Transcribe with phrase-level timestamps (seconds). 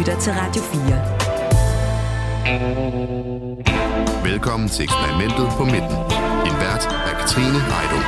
[0.00, 0.80] lytter til Radio 4.
[4.30, 5.96] Velkommen til eksperimentet på midten.
[6.48, 8.04] En vært er Katrine Heidung.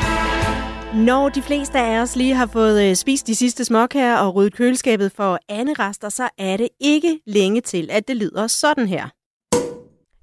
[1.07, 4.55] Når de fleste af os lige har fået øh, spist de sidste småkager og ryddet
[4.55, 5.39] køleskabet for
[5.79, 9.09] rester, så er det ikke længe til, at det lyder sådan her.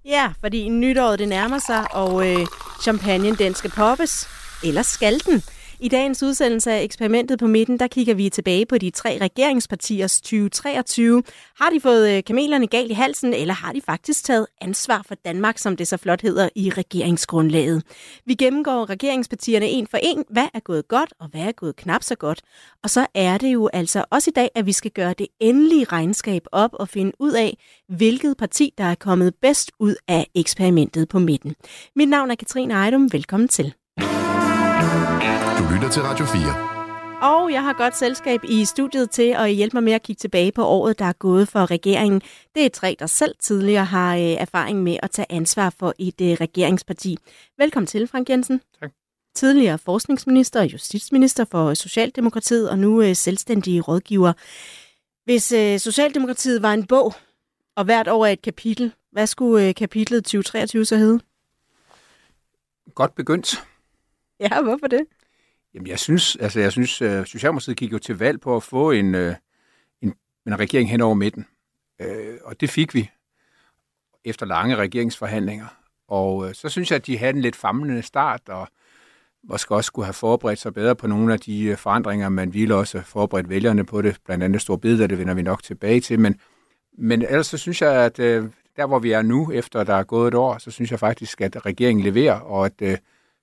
[0.06, 2.46] Ja, fordi nytåret det nærmer sig, og øh,
[2.82, 4.28] champagne den skal poppes.
[4.64, 5.44] Eller skal den?
[5.82, 10.21] I dagens udsendelse af eksperimentet på midten, der kigger vi tilbage på de tre regeringspartiers
[10.21, 11.23] 2023.
[11.55, 15.16] Har de fået øh, kamelerne galt i halsen, eller har de faktisk taget ansvar for
[15.16, 17.84] Danmark, som det så flot hedder i regeringsgrundlaget?
[18.26, 20.26] Vi gennemgår regeringspartierne en for en.
[20.30, 22.41] Hvad er gået godt, og hvad er gået knap så godt?
[22.84, 25.85] Og så er det jo altså også i dag, at vi skal gøre det endelige
[25.85, 27.57] regnskab op og finde ud af,
[27.90, 31.55] hvilket parti, der er kommet bedst ud af eksperimentet på midten.
[31.96, 33.13] Mit navn er Katrine Ejdum.
[33.13, 33.73] Velkommen til.
[35.20, 36.41] Du lytter til Radio 4.
[37.22, 40.52] Og jeg har godt selskab i studiet til at hjælpe mig med at kigge tilbage
[40.52, 42.22] på året, der er gået for regeringen.
[42.55, 46.21] Det er tre, der selv tidligere har øh, erfaring med at tage ansvar for et
[46.21, 47.18] øh, regeringsparti.
[47.58, 48.62] Velkommen til, Frank Jensen.
[48.80, 48.91] Tak.
[49.35, 54.34] Tidligere forskningsminister og justitsminister for Socialdemokratiet, og nu øh, selvstændig rådgiver.
[55.26, 55.43] Hvis
[55.82, 57.13] Socialdemokratiet var en bog,
[57.76, 61.20] og hvert år er et kapitel, hvad skulle kapitlet 2023 så hedde?
[62.96, 63.63] Godt begyndt.
[64.40, 65.00] Ja, hvorfor det?
[65.73, 68.91] Jamen, jeg synes, altså, jeg synes, uh, Socialdemokratiet gik jo til valg på at få
[68.91, 69.34] en, uh,
[70.01, 70.13] en,
[70.47, 71.45] en regering hen over midten.
[72.03, 73.09] Uh, og det fik vi
[74.25, 75.66] efter lange regeringsforhandlinger.
[76.07, 78.67] Og uh, så synes jeg, at de havde en lidt famlende start, og
[79.44, 82.29] måske også skulle have forberedt sig bedre på nogle af de forandringer.
[82.29, 85.63] Man ville også forberedt vælgerne på det, blandt andet store billeder, det vender vi nok
[85.63, 86.19] tilbage til.
[86.19, 86.40] Men,
[86.97, 90.03] men ellers så synes jeg, at uh, der hvor vi er nu, efter der er
[90.03, 92.94] gået et år, så synes jeg faktisk, at regeringen leverer, og at uh,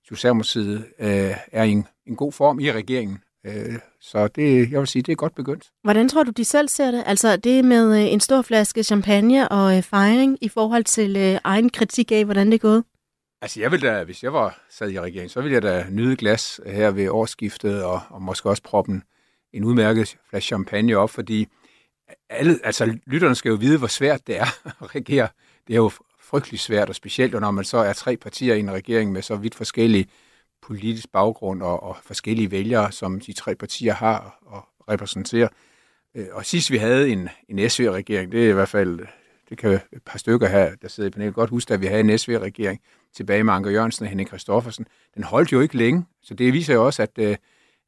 [0.09, 3.19] Socialdemokratiet øh, er i en, en god form i regeringen.
[3.47, 5.71] Øh, så det, jeg vil sige, det er godt begyndt.
[5.83, 7.03] Hvordan tror du, de selv ser det?
[7.07, 11.39] Altså det med øh, en stor flaske champagne og øh, fejring i forhold til øh,
[11.45, 12.85] egen kritik af, hvordan det er gået?
[13.43, 16.17] Altså jeg vil da, hvis jeg var sad i regeringen, så ville jeg da nyde
[16.17, 19.03] glas her ved årsskiftet, og, og måske også proppen
[19.53, 21.47] en udmærket flaske champagne op, fordi
[22.31, 24.47] alle, altså lytterne skal jo vide, hvor svært det er
[24.83, 25.29] at regere.
[25.67, 25.91] Det er jo
[26.27, 29.37] frygtelig svært, og specielt når man så er tre partier i en regering med så
[29.37, 30.07] vidt forskellige
[30.63, 35.49] politisk baggrund og, og forskellige vælgere, som de tre partier har og repræsenterer.
[36.15, 39.01] Øh, og sidst vi havde en, en SV-regering, det er i hvert fald,
[39.49, 42.01] det kan et par stykker her, der sidder i panelet godt huske, at vi havde
[42.01, 42.81] en SV-regering
[43.17, 44.87] tilbage med Anker Jørgensen og Henning Kristoffersen.
[45.15, 47.37] Den holdt jo ikke længe, så det viser jo også, at, øh,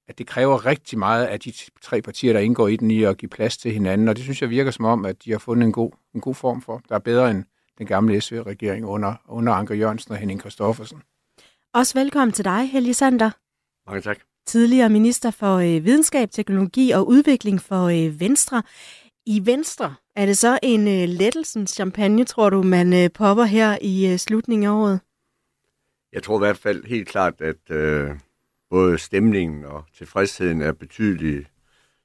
[0.09, 3.17] at det kræver rigtig meget af de tre partier, der indgår i den, i at
[3.17, 5.67] give plads til hinanden, og det synes jeg virker som om, at de har fundet
[5.67, 6.83] en god, en god form for.
[6.89, 7.45] Der er bedre end,
[7.79, 11.03] den gamle SV-regering under, under Anker Jørgensen og Henning Kristoffersen.
[11.75, 13.31] Også velkommen til dig, Helge Sander.
[13.87, 14.19] Mange tak.
[14.47, 18.63] Tidligere minister for øh, videnskab, teknologi og udvikling for øh, Venstre.
[19.27, 23.79] I Venstre er det så en øh, lettelsens champagne, tror du, man øh, popper her
[23.83, 25.01] i øh, slutningen af året?
[26.13, 28.11] Jeg tror i hvert fald helt klart, at øh,
[28.71, 31.51] både stemningen og tilfredsheden er betydeligt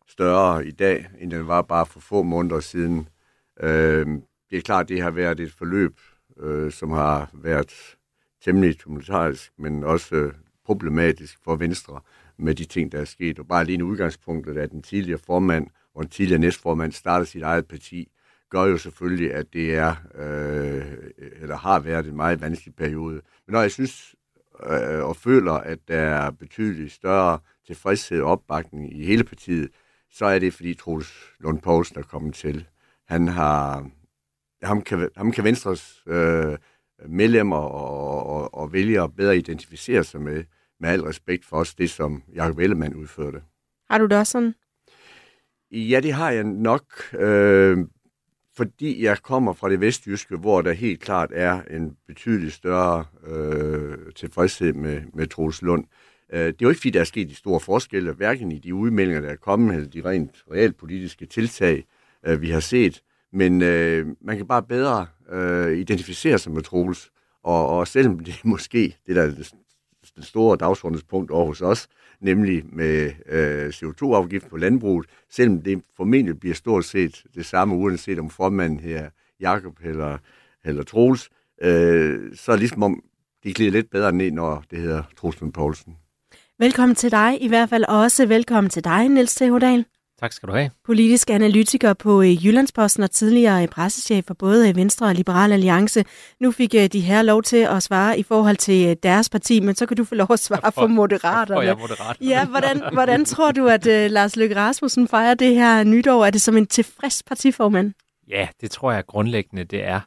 [0.08, 3.08] større i dag, end den var bare for få måneder siden.
[3.60, 4.08] Øh,
[4.54, 6.00] det er klart, det har været et forløb,
[6.40, 7.98] øh, som har været
[8.44, 10.34] temmelig tumultarisk, men også øh,
[10.66, 12.00] problematisk for Venstre
[12.38, 13.40] med de ting, der er sket.
[13.40, 17.68] Og bare alene udgangspunktet, at den tidligere formand og den tidligere næstformand starter sit eget
[17.68, 18.12] parti,
[18.50, 20.86] gør jo selvfølgelig, at det er, øh,
[21.42, 23.22] eller har været en meget vanskelig periode.
[23.48, 24.16] Men når jeg synes
[24.66, 29.70] øh, og føler, at der er betydeligt større tilfredshed og opbakning i hele partiet,
[30.12, 32.68] så er det, fordi Troels Lund Poulsen er kommet til.
[33.08, 33.90] Han har
[34.64, 36.58] ham kan, ham kan Venstres øh,
[37.08, 40.44] medlemmer og, og, og vælgere bedre identificere sig med,
[40.80, 43.42] med al respekt for os, det som Jacob Ellemann udførte.
[43.90, 44.56] Har du det også sådan?
[45.72, 47.78] Ja, det har jeg nok, øh,
[48.56, 53.98] fordi jeg kommer fra det vestjyske, hvor der helt klart er en betydelig større øh,
[54.16, 55.86] tilfredshed med, med Troels Lund.
[56.34, 58.76] Øh, det er jo ikke, fordi der er sket de store forskelle, hverken i de
[58.76, 61.86] udmeldinger, der er kommet, eller de rent realpolitiske tiltag,
[62.26, 63.02] øh, vi har set.
[63.34, 67.12] Men øh, man kan bare bedre øh, identificere sig med Troels.
[67.44, 69.32] Og, og selvom det er måske det, der er
[70.16, 71.88] den store dagsordenspunkt over hos os,
[72.22, 78.20] nemlig med øh, CO2-afgift på landbruget, selvom det formentlig bliver stort set det samme, uanset
[78.20, 79.10] om formanden her,
[79.40, 80.18] Jakob eller,
[80.66, 81.30] eller Troels,
[81.62, 83.04] øh, så er det ligesom om,
[83.44, 85.98] de glider lidt bedre ned, når det hedder Troels Poulsen.
[86.60, 89.86] Velkommen til dig, i hvert fald også velkommen til dig, Niels Theodal.
[90.20, 90.70] Tak skal du have.
[90.86, 96.06] Politisk analytiker på øh, Jyllandsposten og tidligere pressechef for både øh, Venstre og Liberal Alliance.
[96.40, 99.76] Nu fik øh, de her lov til at svare i forhold til deres parti, men
[99.76, 101.60] så kan du få lov at svare for Moderaterne.
[101.60, 102.18] Jeg moderat.
[102.22, 106.26] Ja, hvordan, hvordan tror du, at uh, Lars Løkke Rasmussen fejrer det her nytår?
[106.26, 107.94] Er det som en tilfreds partiformand?
[108.28, 110.00] Ja, det tror jeg grundlæggende, det er.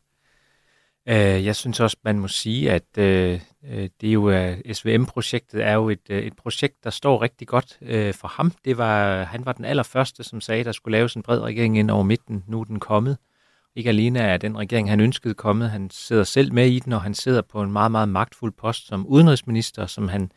[1.09, 5.65] Øh, jeg synes også, man må sige, at øh, øh det er jo øh, SVM-projektet
[5.65, 7.79] er jo et, øh, et projekt, der står rigtig godt
[8.17, 8.53] for ham.
[8.65, 11.91] Det var, han var den allerførste, som sagde, der skulle laves en bred regering ind
[11.91, 12.45] over midten.
[12.47, 13.19] Nu er den kommet.
[13.77, 17.03] Ikke alene er den regering, han ønskede kommet, han sidder selv med i den, og
[17.03, 20.33] han sidder på en meget, meget magtfuld post som udenrigsminister, som han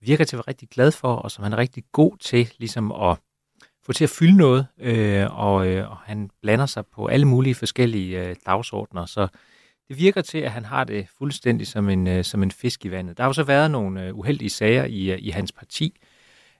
[0.00, 2.92] virker til at være rigtig glad for, og som han er rigtig god til ligesom
[2.92, 3.18] at
[3.84, 7.54] få til at fylde noget, øh, og, øh, og han blander sig på alle mulige
[7.54, 9.28] forskellige øh, dagsordner, så
[9.88, 12.90] det virker til, at han har det fuldstændig som en, øh, som en fisk i
[12.90, 13.16] vandet.
[13.16, 16.00] Der har jo så været nogle øh, uheldige sager i, øh, i hans parti,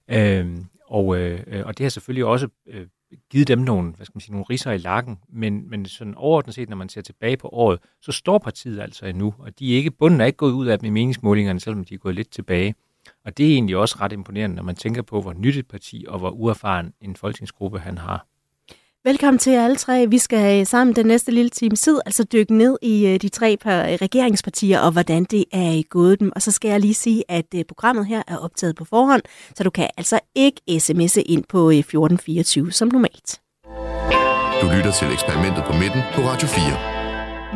[0.08, 2.86] øhm, øh, og, øh, og det har selvfølgelig også øh,
[3.30, 6.54] givet dem nogle, hvad skal man sige, nogle riser i lakken, men, men sådan overordnet
[6.54, 9.76] set, når man ser tilbage på året, så står partiet altså endnu, og de er
[9.76, 12.30] ikke, bunden er ikke gået ud af dem i meningsmålingerne, selvom de er gået lidt
[12.30, 12.74] tilbage.
[13.24, 16.04] Og det er egentlig også ret imponerende, når man tænker på, hvor nyt et parti
[16.08, 18.26] og hvor uerfaren en folketingsgruppe han har.
[19.04, 20.06] Velkommen til alle tre.
[20.08, 23.28] Vi skal øh, sammen den næste lille time tid altså dykke ned i øh, de
[23.28, 23.69] tre øh,
[24.02, 26.32] regeringspartier og hvordan det er gået dem.
[26.37, 29.22] Og så skal jeg lige sige, at programmet her er optaget på forhånd,
[29.54, 33.40] så du kan altså ikke sms'e ind på 1424 som normalt.
[34.62, 37.01] Du lytter til eksperimentet på midten på Radio 4.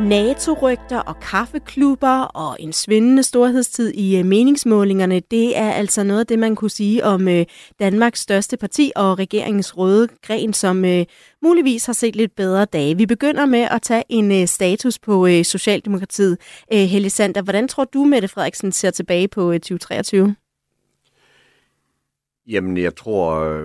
[0.00, 6.26] NATO-rygter og kaffeklubber og en svindende storhedstid i øh, meningsmålingerne, det er altså noget af
[6.26, 7.46] det, man kunne sige om øh,
[7.78, 11.04] Danmarks største parti og regeringens røde gren, som øh,
[11.42, 12.96] muligvis har set lidt bedre dage.
[12.96, 16.38] Vi begynder med at tage en status på Socialdemokratiet.
[16.70, 20.36] Helle Sander, hvordan tror du, Mette Frederiksen ser tilbage på 2023?
[22.46, 23.60] Jamen, jeg tror,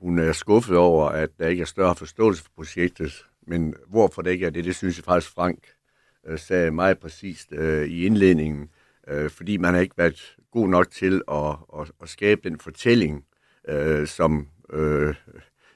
[0.00, 4.30] hun er skuffet over, at der ikke er større forståelse for projektet men hvorfor det
[4.30, 5.58] ikke er det, det synes jeg faktisk Frank
[6.26, 8.68] øh, sagde meget præcist øh, i indledningen,
[9.08, 13.24] øh, fordi man har ikke været god nok til at, at, at skabe den fortælling,
[13.68, 15.14] øh, som, øh,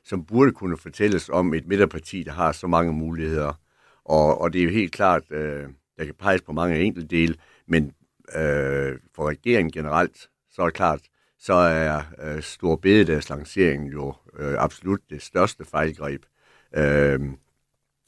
[0.04, 3.60] som burde kunne fortælles om et midterparti, der har så mange muligheder.
[4.04, 5.68] Og, og det er jo helt klart, øh,
[5.98, 7.34] der kan peges på mange enkeltdele,
[7.66, 7.92] men
[8.36, 11.00] øh, for regeringen generelt, så er det klart,
[11.38, 16.22] så er øh, Stor Bededags lancering jo øh, absolut det største fejlgreb.
[16.76, 17.20] Øh,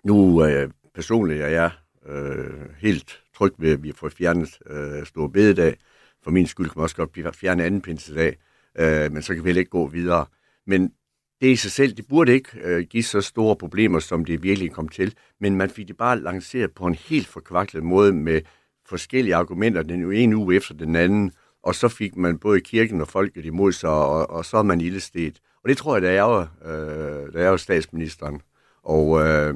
[0.05, 1.71] nu øh, personligt er jeg
[2.09, 5.77] øh, helt tryg ved, at vi får fjernet øh, Store Bededag.
[6.23, 8.37] For min skyld kan man også godt fjerne anden pinsedag,
[8.79, 10.27] øh, men så kan vi heller ikke gå videre.
[10.67, 10.93] Men
[11.41, 14.73] det i sig selv, det burde ikke øh, give så store problemer, som det virkelig
[14.73, 15.15] kom til.
[15.41, 18.41] Men man fik det bare lanceret på en helt forkvaklet måde med
[18.89, 21.33] forskellige argumenter, den ene uge efter den anden.
[21.63, 24.81] Og så fik man både kirken og folket imod sig, og, og så er man
[24.81, 25.41] ildestet.
[25.63, 28.41] Og det tror jeg, da er var, øh, der er var statsministeren.
[28.83, 29.55] Og øh,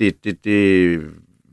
[0.00, 1.00] det, det, det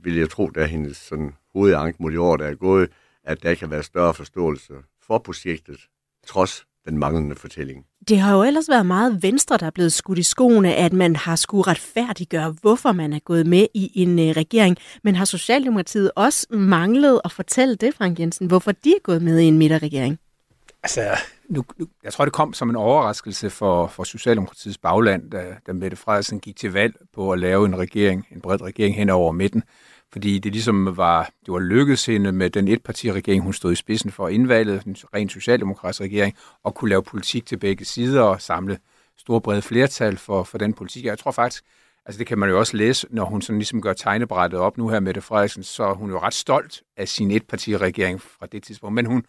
[0.04, 2.90] vil jeg tro, der er hendes sådan, hovedanke mod de år, der er gået,
[3.24, 4.74] at der kan være større forståelse
[5.08, 5.80] for projektet,
[6.28, 7.86] trods den manglende fortælling.
[8.08, 11.16] Det har jo ellers været meget venstre, der er blevet skudt i skoene, at man
[11.16, 14.78] har skulle retfærdiggøre, hvorfor man er gået med i en uh, regering.
[15.04, 19.40] Men har Socialdemokratiet også manglet at fortælle det, Frank Jensen, hvorfor de er gået med
[19.40, 20.20] i en midterregering?
[20.84, 21.02] Altså,
[21.50, 25.74] nu, nu, jeg tror, det kom som en overraskelse for, for Socialdemokratiets bagland, da, da
[25.74, 29.32] Mette Frederiksen gik til valg på at lave en regering, en bred regering hen over
[29.32, 29.64] midten.
[30.12, 34.12] Fordi det ligesom var, det var lykkedes hende med den etpartiregering, hun stod i spidsen
[34.12, 38.78] for indvalget, en ren socialdemokratisk regering, og kunne lave politik til begge sider og samle
[39.18, 41.06] store brede flertal for, for den politik.
[41.06, 41.64] Jeg tror faktisk,
[42.06, 44.90] altså det kan man jo også læse, når hun sådan ligesom gør tegnebrættet op nu
[44.90, 48.96] her, Mette Frederiksen, så er hun jo ret stolt af sin etpartiregering fra det tidspunkt.
[48.96, 49.24] Men hun,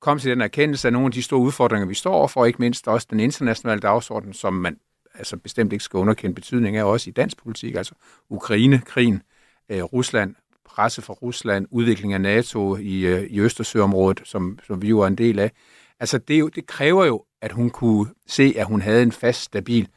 [0.00, 2.88] kom til den erkendelse af nogle af de store udfordringer, vi står overfor, ikke mindst
[2.88, 4.76] også den internationale dagsorden, som man
[5.14, 7.94] altså bestemt ikke skal underkende betydning af, også i dansk politik, altså
[8.28, 9.22] Ukraine, krigen,
[9.68, 14.88] øh, Rusland, presse fra Rusland, udvikling af NATO i, øh, i Østersøområdet, som, som vi
[14.88, 15.52] jo er en del af.
[16.00, 19.42] Altså det, jo, det kræver jo, at hun kunne se, at hun havde en fast,
[19.42, 19.88] stabil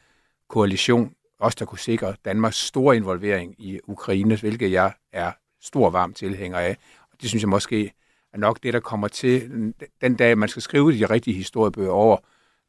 [0.48, 5.32] koalition, også der kunne sikre Danmarks store involvering i Ukraine, hvilket jeg er
[5.62, 6.76] stor varm tilhænger af.
[7.12, 7.92] Og det synes jeg måske
[8.34, 12.16] er nok det, der kommer til den dag, man skal skrive de rigtige historiebøger over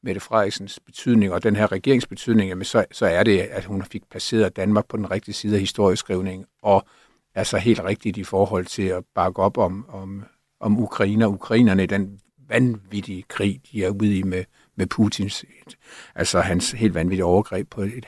[0.03, 4.10] Mette Frederiksens betydning og den her regeringsbetydning, jamen så, så er det, at hun fik
[4.10, 6.88] placeret Danmark på den rigtige side af historieskrivningen, og
[7.36, 10.24] er så helt rigtigt i forhold til at bakke op om, om,
[10.60, 12.19] om Ukraine og ukrainerne i den
[12.50, 14.43] vanvittige krig, de er ude i med,
[14.75, 15.45] med Putins,
[16.15, 18.05] altså hans helt vanvittige overgreb på et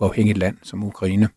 [0.00, 1.28] uafhængigt land som Ukraine.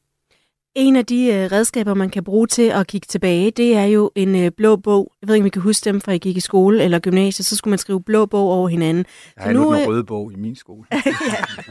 [0.75, 4.11] En af de øh, redskaber, man kan bruge til at kigge tilbage, det er jo
[4.15, 5.11] en øh, blå bog.
[5.21, 7.45] Jeg ved ikke, om I kan huske dem, fra I gik i skole eller gymnasiet,
[7.45, 9.05] så skulle man skrive blå bog over hinanden.
[9.37, 10.85] Jeg har nu en røde bog i min skole.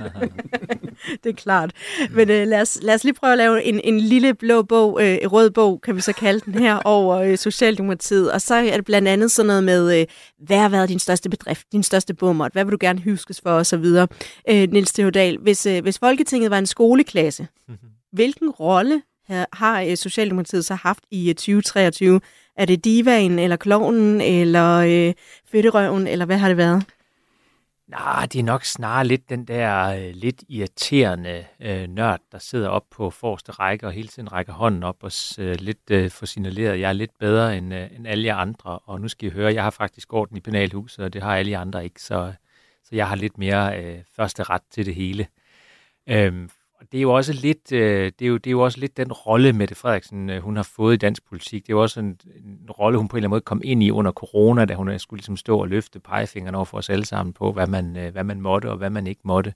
[1.25, 1.73] det er klart.
[2.11, 5.02] Men øh, lad, os, lad os lige prøve at lave en, en lille blå bog,
[5.02, 8.32] øh, rød bog, kan vi så kalde den her, over øh, Socialdemokratiet.
[8.32, 10.06] Og så er det blandt andet sådan noget med, øh,
[10.38, 13.50] hvad har været din største bedrift, din største bummer, hvad vil du gerne huskes for
[13.50, 13.85] osv.
[14.49, 19.02] Øh, Niels Theodal, hvis, øh, hvis Folketinget var en skoleklasse, mm-hmm Hvilken rolle
[19.52, 22.21] har øh, Socialdemokratiet så haft i øh, 2023?
[22.57, 25.14] Er det divaen, eller klovnen, eller øh,
[25.47, 26.87] fedterøven, eller hvad har det været?
[27.88, 32.69] Nej, det er nok snarere lidt den der øh, lidt irriterende øh, nørd, der sidder
[32.69, 36.26] op på forreste række og hele tiden rækker hånden op og øh, lidt øh, får
[36.26, 38.78] signaleret, at jeg er lidt bedre end, øh, end alle jer andre.
[38.78, 41.50] Og nu skal I høre, jeg har faktisk orden i penalhuset, og det har alle
[41.50, 42.33] jer andre ikke, så,
[42.85, 45.26] så jeg har lidt mere øh, første ret til det hele.
[46.09, 46.50] Øhm,
[46.92, 49.12] det er jo også lidt, øh, det er jo, det er jo også lidt den
[49.12, 51.62] rolle, Mette Frederiksen øh, hun har fået i dansk politik.
[51.62, 53.82] Det er jo også en, en rolle, hun på en eller anden måde kom ind
[53.82, 56.90] i under corona, da hun øh, skulle ligesom stå og løfte pegefingeren over for os
[56.90, 59.54] alle sammen på, hvad man, øh, hvad man måtte og hvad man ikke måtte.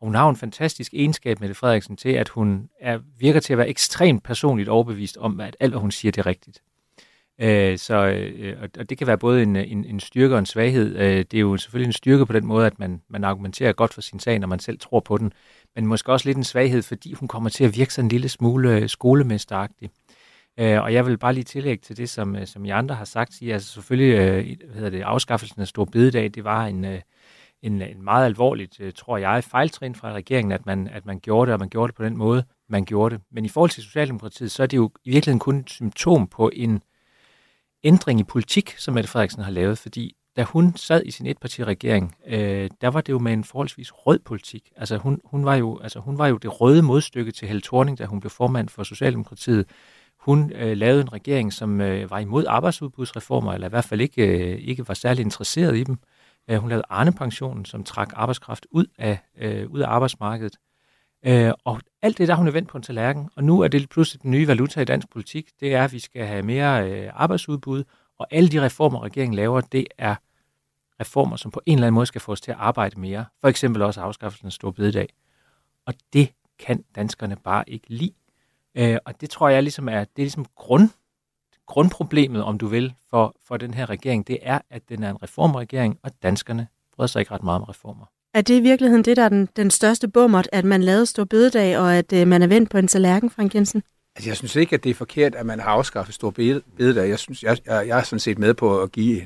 [0.00, 3.58] Og hun har en fantastisk egenskab, Mette Frederiksen, til at hun er, virker til at
[3.58, 6.62] være ekstremt personligt overbevist om, at alt, hvad hun siger, det er rigtigt.
[7.38, 10.96] Øh, så, øh, og det kan være både en, en, en styrke og en svaghed.
[10.96, 13.94] Øh, det er jo selvfølgelig en styrke på den måde, at man, man argumenterer godt
[13.94, 15.32] for sin sag, når man selv tror på den
[15.76, 18.28] men måske også lidt en svaghed, fordi hun kommer til at virke sådan en lille
[18.28, 19.90] smule øh, skolemesteragtig.
[20.58, 23.04] Øh, og jeg vil bare lige tillægge til det, som, øh, som I andre har
[23.04, 26.84] sagt, sige, altså selvfølgelig, øh, hvad hedder det, afskaffelsen af Stor Bededag, det var en,
[26.84, 27.00] øh,
[27.62, 31.46] en, en meget alvorligt, øh, tror jeg, fejltrin fra regeringen, at man, at man gjorde
[31.46, 33.24] det, og man gjorde det på den måde, man gjorde det.
[33.30, 36.50] Men i forhold til Socialdemokratiet, så er det jo i virkeligheden kun et symptom på
[36.54, 36.82] en
[37.84, 42.14] ændring i politik, som Mette Frederiksen har lavet, fordi da hun sad i sin etpartiregering,
[42.26, 44.72] øh, der var det jo med en forholdsvis rød politik.
[44.76, 47.98] Altså hun, hun, var jo, altså hun var jo det røde modstykke til Helle Thorning,
[47.98, 49.66] da hun blev formand for Socialdemokratiet.
[50.20, 54.26] Hun øh, lavede en regering, som øh, var imod arbejdsudbudsreformer, eller i hvert fald ikke,
[54.26, 55.98] øh, ikke var særlig interesseret i dem.
[56.50, 60.56] Øh, hun lavede Arne-pensionen, som trak arbejdskraft ud af, øh, ud af arbejdsmarkedet.
[61.26, 63.88] Øh, og alt det der hun er vendt på en tallerken, og nu er det
[63.88, 67.10] pludselig den nye valuta i dansk politik, det er, at vi skal have mere øh,
[67.14, 67.84] arbejdsudbud,
[68.18, 70.14] og alle de reformer, regeringen laver, det er
[71.00, 73.24] reformer, som på en eller anden måde skal få os til at arbejde mere.
[73.40, 75.08] For eksempel også afskaffelsen af stor bededag.
[75.86, 78.12] Og det kan danskerne bare ikke lide.
[78.74, 80.88] Øh, og det tror jeg ligesom er, det er ligesom grund,
[81.66, 84.26] grundproblemet, om du vil, for, for den her regering.
[84.26, 87.62] Det er, at den er en reformregering, og danskerne bryder sig ikke ret meget om
[87.62, 88.04] reformer.
[88.34, 91.24] Er det i virkeligheden det, der er den, den største bummert, at man lavede stor
[91.24, 93.82] bededag, og at øh, man er vendt på en tallerken, Frank Jensen?
[94.16, 96.32] Altså, jeg synes ikke, at det er forkert, at man har afskaffet store
[96.76, 97.08] bededag.
[97.08, 99.22] Jeg, synes, jeg, jeg, jeg er sådan set med på at give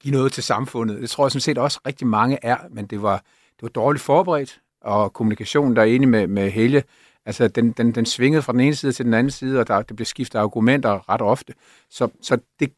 [0.00, 1.00] give noget til samfundet.
[1.00, 3.16] Det tror jeg sådan set også rigtig mange er, men det var,
[3.56, 6.82] det var dårligt forberedt, og kommunikationen, der er enig med, med Helge,
[7.26, 9.82] altså den, den, den svingede fra den ene side til den anden side, og der,
[9.82, 11.54] det blev skiftet argumenter ret ofte.
[11.90, 12.72] Så, så det,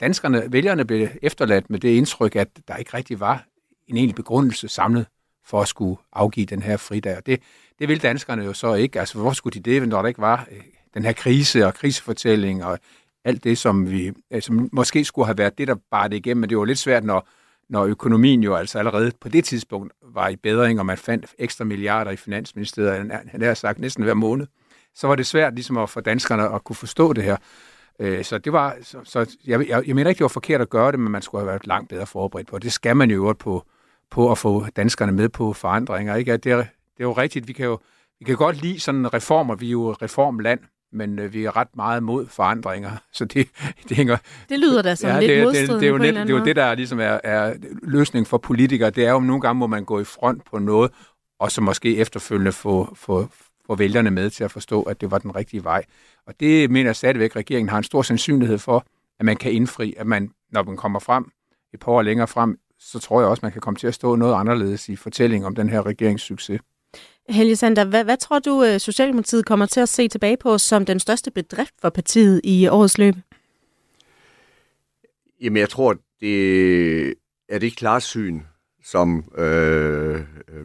[0.00, 3.44] danskerne, vælgerne blev efterladt med det indtryk, at der ikke rigtig var
[3.86, 5.06] en egentlig begrundelse samlet
[5.44, 7.16] for at skulle afgive den her fridag.
[7.16, 7.40] Og det,
[7.78, 9.00] det vil danskerne jo så ikke.
[9.00, 10.62] Altså, hvorfor skulle de det, når der ikke var øh,
[10.94, 12.78] den her krise og krisefortælling og
[13.24, 16.40] alt det, som vi altså, som måske skulle have været det, der bare det igennem,
[16.40, 17.28] men det var lidt svært, når,
[17.68, 21.64] når økonomien jo altså allerede på det tidspunkt var i bedring, og man fandt ekstra
[21.64, 24.46] milliarder i Finansministeriet, han har sagt næsten hver måned,
[24.94, 27.36] så var det svært ligesom at få danskerne at kunne forstå det her.
[27.98, 30.70] Øh, så det var, så, så jeg, jeg, jeg mener ikke, det var forkert at
[30.70, 32.58] gøre det, men man skulle have været langt bedre forberedt på.
[32.58, 33.66] Det skal man jo på,
[34.10, 36.16] på at få danskerne med på forandringer.
[36.16, 36.36] Ikke?
[36.36, 37.78] Det, er, det er jo rigtigt, vi kan jo
[38.18, 40.60] vi kan godt lide sådan reformer, vi er jo reformland,
[40.94, 43.48] men øh, vi er ret meget mod forandringer, så det,
[43.88, 44.16] det hænger...
[44.48, 46.38] Det lyder da som ja, lidt det, det, det, det, er jo net, det er
[46.38, 48.90] jo det, der ligesom er, er løsning for politikere.
[48.90, 50.90] Det er jo, nogle gange må man gå i front på noget,
[51.38, 53.28] og så måske efterfølgende få, få,
[53.66, 55.84] få vælgerne med til at forstå, at det var den rigtige vej.
[56.26, 58.86] Og det mener jeg stadigvæk, at regeringen har en stor sandsynlighed for,
[59.18, 61.30] at man kan indfri, at man, når man kommer frem
[61.74, 64.16] et par år længere frem, så tror jeg også, man kan komme til at stå
[64.16, 66.60] noget anderledes i fortællingen om den her regerings succes.
[67.28, 70.84] Helge Sander, hvad, hvad tror du, øh, Socialdemokratiet kommer til at se tilbage på som
[70.84, 73.14] den største bedrift for partiet i årets løb?
[75.40, 77.08] Jamen, jeg tror, det
[77.48, 78.40] er det klarsyn,
[78.84, 80.20] som øh,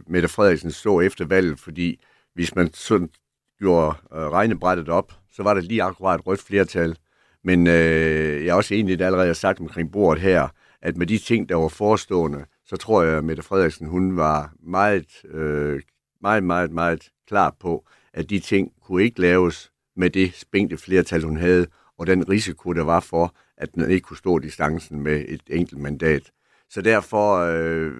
[0.06, 2.00] Mette Frederiksen så efter valget, fordi
[2.34, 3.10] hvis man sådan
[3.58, 6.96] gjorde øh, regnebrættet op, så var det lige akkurat et rødt flertal.
[7.44, 10.48] Men øh, jeg er også enig, det allerede har sagt omkring bordet her,
[10.82, 14.52] at med de ting, der var forestående, så tror jeg, at Mette Frederiksen hun var
[14.62, 15.80] meget øh,
[16.20, 21.22] meget, meget, meget klar på, at de ting kunne ikke laves med det spængte flertal,
[21.22, 21.66] hun havde,
[21.98, 25.80] og den risiko, der var for, at den ikke kunne stå distancen med et enkelt
[25.80, 26.30] mandat.
[26.68, 27.92] Så derfor øh,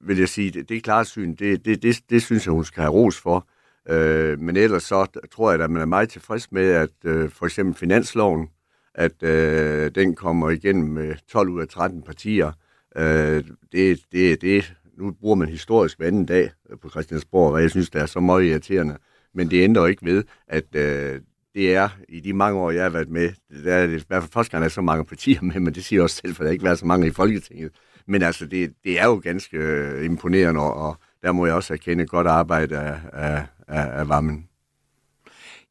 [0.00, 2.64] vil jeg sige, det, det er klart syn, det, det, det, det synes jeg, hun
[2.64, 3.46] skal have ros for.
[3.88, 7.46] Øh, men ellers så tror jeg, at man er meget tilfreds med, at øh, for
[7.46, 8.48] eksempel finansloven,
[8.94, 12.52] at øh, den kommer igennem med 12 ud af 13 partier.
[12.96, 17.62] Øh, det, det, det nu bruger man historisk hver anden dag øh, på Christiansborg, og
[17.62, 18.96] jeg synes, det er så meget irriterende.
[19.34, 21.20] Men det ændrer ikke ved, at øh,
[21.54, 23.30] det er, i de mange år, jeg har været med,
[23.64, 25.74] der er det i hvert fald første gang, der er så mange partier med, men
[25.74, 27.72] det siger også selv, for der ikke været så mange i Folketinget.
[28.06, 31.72] Men altså, det, det er jo ganske øh, imponerende, og, og der må jeg også
[31.72, 34.48] erkende godt arbejde af, af, af, af varmen.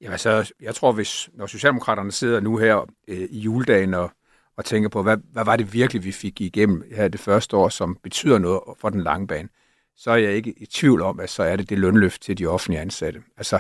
[0.02, 4.12] Jamen altså, jeg tror, hvis når Socialdemokraterne sidder nu her øh, i juledagen og,
[4.58, 7.70] og tænker på, hvad, hvad var det virkelig, vi fik igennem her det første år,
[7.70, 9.50] som betyder noget for den lange bane,
[9.98, 12.48] så er jeg ikke i tvivl om, at så er det det lønløft til de
[12.48, 13.24] offentlige ansatte.
[13.38, 13.60] Altså,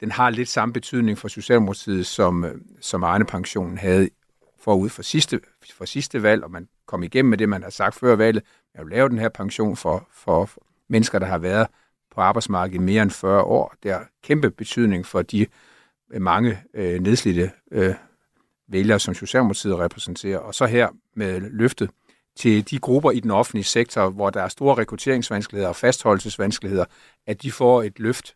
[0.00, 4.08] den har lidt samme betydning for Socialdemokratiet, som, øh, som Arne Pensionen havde
[4.60, 5.40] forud for sidste,
[5.74, 8.44] for sidste valg, og man kom igennem med det, man har sagt før valget.
[8.74, 10.50] Jeg vil lave den her pension for, for,
[10.88, 11.66] mennesker, der har været
[12.14, 13.74] på arbejdsmarkedet i mere end 40 år.
[13.82, 15.46] Det har kæmpe betydning for de
[16.12, 17.94] øh, mange øh, nedslidte øh,
[18.68, 20.38] vælgere, som Socialdemokratiet repræsenterer.
[20.38, 21.90] Og så her med løftet
[22.36, 26.84] til de grupper i den offentlige sektor, hvor der er store rekrutteringsvanskeligheder og fastholdelsesvanskeligheder,
[27.26, 28.34] at de får et løft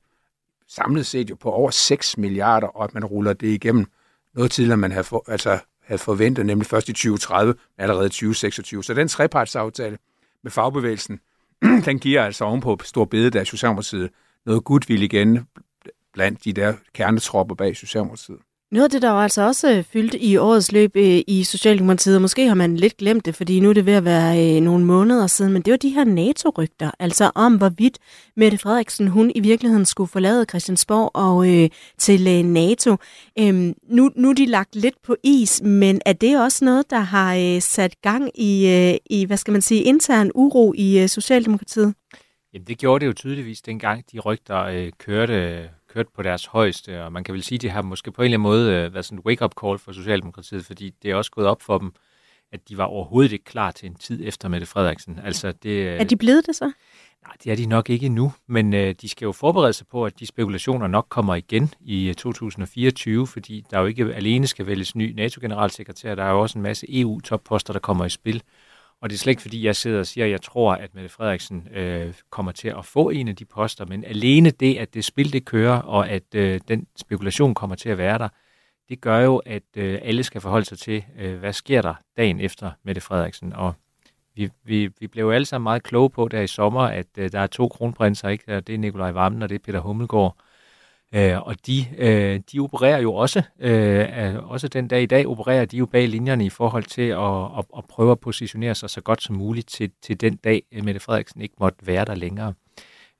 [0.68, 3.86] samlet set jo på over 6 milliarder, og at man ruller det igennem
[4.34, 8.84] noget tidligere, man havde, for, altså, havde forventet, nemlig først i 2030, men allerede 2026.
[8.84, 9.98] Så den trepartsaftale
[10.42, 11.20] med fagbevægelsen,
[11.84, 14.10] den giver altså ovenpå stor der Socialdemokratiet
[14.46, 15.46] noget goodwill igen
[16.12, 18.38] blandt de der kernetropper bag Socialdemokratiet.
[18.72, 22.16] Noget af det, der var altså også øh, fyldt i årets løb øh, i Socialdemokratiet,
[22.16, 24.60] og måske har man lidt glemt det, fordi nu er det ved at være øh,
[24.60, 27.98] nogle måneder siden, men det var de her NATO-rygter, altså om hvorvidt
[28.36, 32.96] Mette Frederiksen, hun i virkeligheden skulle forlade Christiansborg og øh, til øh, NATO.
[33.38, 37.00] Øhm, nu, nu er de lagt lidt på is, men er det også noget, der
[37.00, 41.08] har øh, sat gang i, øh, i, hvad skal man sige, intern uro i øh,
[41.08, 41.94] Socialdemokratiet?
[42.54, 47.04] Jamen det gjorde det jo tydeligvis dengang de rygter øh, kørte kørt på deres højeste,
[47.04, 48.94] og man kan vel sige, at de har måske på en eller anden måde øh,
[48.94, 51.92] været sådan en wake-up call for Socialdemokratiet, fordi det er også gået op for dem,
[52.52, 55.20] at de var overhovedet ikke klar til en tid efter Mette Frederiksen.
[55.24, 56.72] Altså, det, øh, er de blevet det så?
[57.26, 60.04] Nej, det er de nok ikke endnu, men øh, de skal jo forberede sig på,
[60.04, 64.66] at de spekulationer nok kommer igen i 2024, øh, fordi der jo ikke alene skal
[64.66, 68.42] vælges ny NATO-generalsekretær, der er jo også en masse EU-topposter, der kommer i spil.
[69.02, 71.08] Og det er slet ikke, fordi jeg sidder og siger, at jeg tror, at Mette
[71.08, 75.04] Frederiksen øh, kommer til at få en af de poster, men alene det, at det
[75.04, 78.28] spil det kører, og at øh, den spekulation kommer til at være der,
[78.88, 82.40] det gør jo, at øh, alle skal forholde sig til, øh, hvad sker der dagen
[82.40, 83.52] efter Mette Frederiksen.
[83.52, 83.74] Og
[84.34, 87.32] vi, vi, vi blev jo alle sammen meget kloge på der i sommer, at øh,
[87.32, 88.60] der er to kronprinser, ikke?
[88.60, 90.36] det er Nikolaj Vammen og det er Peter Hummelgaard.
[90.38, 90.51] Øh,
[91.44, 95.76] og de, øh, de opererer jo også, øh, også den dag i dag, opererer de
[95.76, 99.22] jo bag linjerne i forhold til at, at, at prøve at positionere sig så godt
[99.22, 102.54] som muligt til, til den dag, Mette Frederiksen ikke måtte være der længere.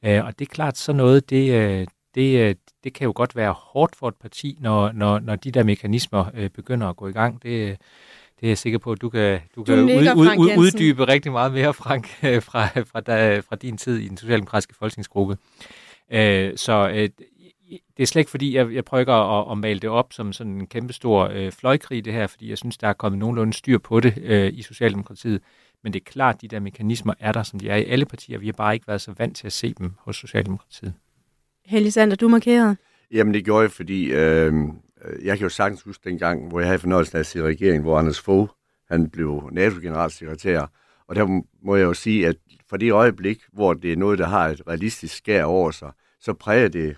[0.04, 3.36] Øh, og det er klart, så noget, det, øh, det, øh, det kan jo godt
[3.36, 7.08] være hårdt for et parti, når, når, når de der mekanismer øh, begynder at gå
[7.08, 7.42] i gang.
[7.42, 7.78] Det,
[8.40, 11.08] det er jeg sikker på, at du kan, du, du kan ud, ud, ud, uddybe
[11.08, 12.06] rigtig meget mere, Frank,
[12.48, 15.36] fra, fra, da, fra din tid i den socialdemokratiske folketingsgruppe.
[16.10, 17.08] Øh, så øh,
[17.96, 20.52] det er slet ikke fordi, jeg, jeg prøver at, at male det op som sådan
[20.52, 24.00] en kæmpestor øh, fløjkrig det her, fordi jeg synes, der er kommet nogenlunde styr på
[24.00, 25.42] det øh, i Socialdemokratiet.
[25.82, 28.38] Men det er klart, de der mekanismer er der, som de er i alle partier.
[28.38, 30.94] Vi har bare ikke været så vant til at se dem hos Socialdemokratiet.
[31.64, 32.76] Helge Sander, du markerede.
[33.10, 34.52] Jamen det gjorde jeg, fordi øh,
[35.22, 37.82] jeg kan jo sagtens huske den gang, hvor jeg havde fornøjelsen af at se regeringen,
[37.82, 38.48] hvor Anders Fogh,
[38.90, 40.70] han blev NATO-generalsekretær.
[41.08, 42.36] Og der må jeg jo sige, at
[42.68, 46.32] for det øjeblik, hvor det er noget, der har et realistisk skær over sig, så
[46.32, 46.96] præger det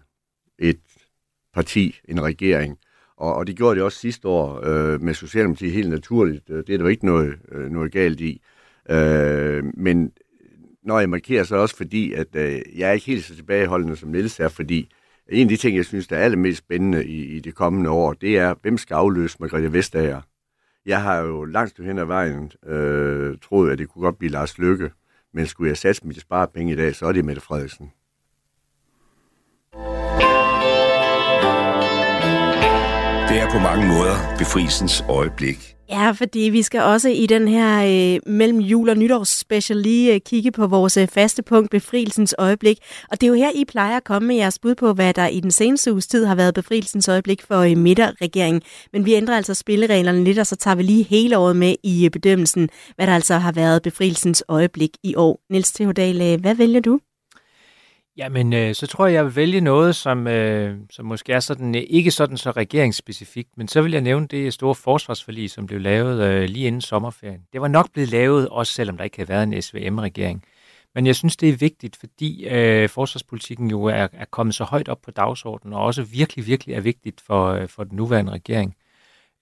[0.58, 0.80] et
[1.54, 2.78] parti, en regering.
[3.16, 6.50] Og, og det gjorde det også sidste år øh, med Socialdemokratiet helt naturligt.
[6.50, 8.42] Øh, det er der jo ikke noget, øh, noget galt i.
[8.90, 10.12] Øh, men
[10.82, 14.08] når jeg markerer, så også fordi, at øh, jeg er ikke helt så tilbageholdende som
[14.08, 14.80] Niels er, fordi
[15.28, 17.90] øh, en af de ting, jeg synes, der er allermest spændende i, i det kommende
[17.90, 20.20] år, det er, hvem skal afløse Margrethe Vestager?
[20.86, 24.58] Jeg har jo langt hen ad vejen øh, troet, at det kunne godt blive Lars
[24.58, 24.90] Lykke,
[25.34, 27.92] men skulle jeg satse mit sparepenge i dag, så er det Mette Frederiksen.
[33.54, 35.74] På mange måder befrielsens øjeblik.
[35.90, 40.14] Ja, fordi vi skal også i den her øh, mellem jul og nytårs special lige
[40.14, 42.78] øh, kigge på vores øh, faste punkt, befrielsens øjeblik.
[43.10, 45.26] Og det er jo her, I plejer at komme med jeres bud på, hvad der
[45.26, 48.62] i den seneste uges tid har været befrielsens øjeblik for øh, midterregeringen.
[48.92, 52.04] Men vi ændrer altså spillereglerne lidt, og så tager vi lige hele året med i
[52.04, 55.40] øh, bedømmelsen, hvad der altså har været befrielsens øjeblik i år.
[55.50, 57.00] Niels Theodal, øh, hvad vælger du?
[58.16, 61.74] Jamen, øh, så tror jeg, jeg vil vælge noget, som, øh, som måske er sådan,
[61.74, 65.80] øh, ikke sådan så regeringsspecifikt, men så vil jeg nævne det store forsvarsforlig, som blev
[65.80, 67.40] lavet øh, lige inden sommerferien.
[67.52, 70.44] Det var nok blevet lavet, også selvom der ikke havde været en SVM-regering.
[70.94, 74.88] Men jeg synes, det er vigtigt, fordi øh, forsvarspolitikken jo er, er kommet så højt
[74.88, 78.74] op på dagsordenen, og også virkelig, virkelig er vigtigt for, øh, for den nuværende regering.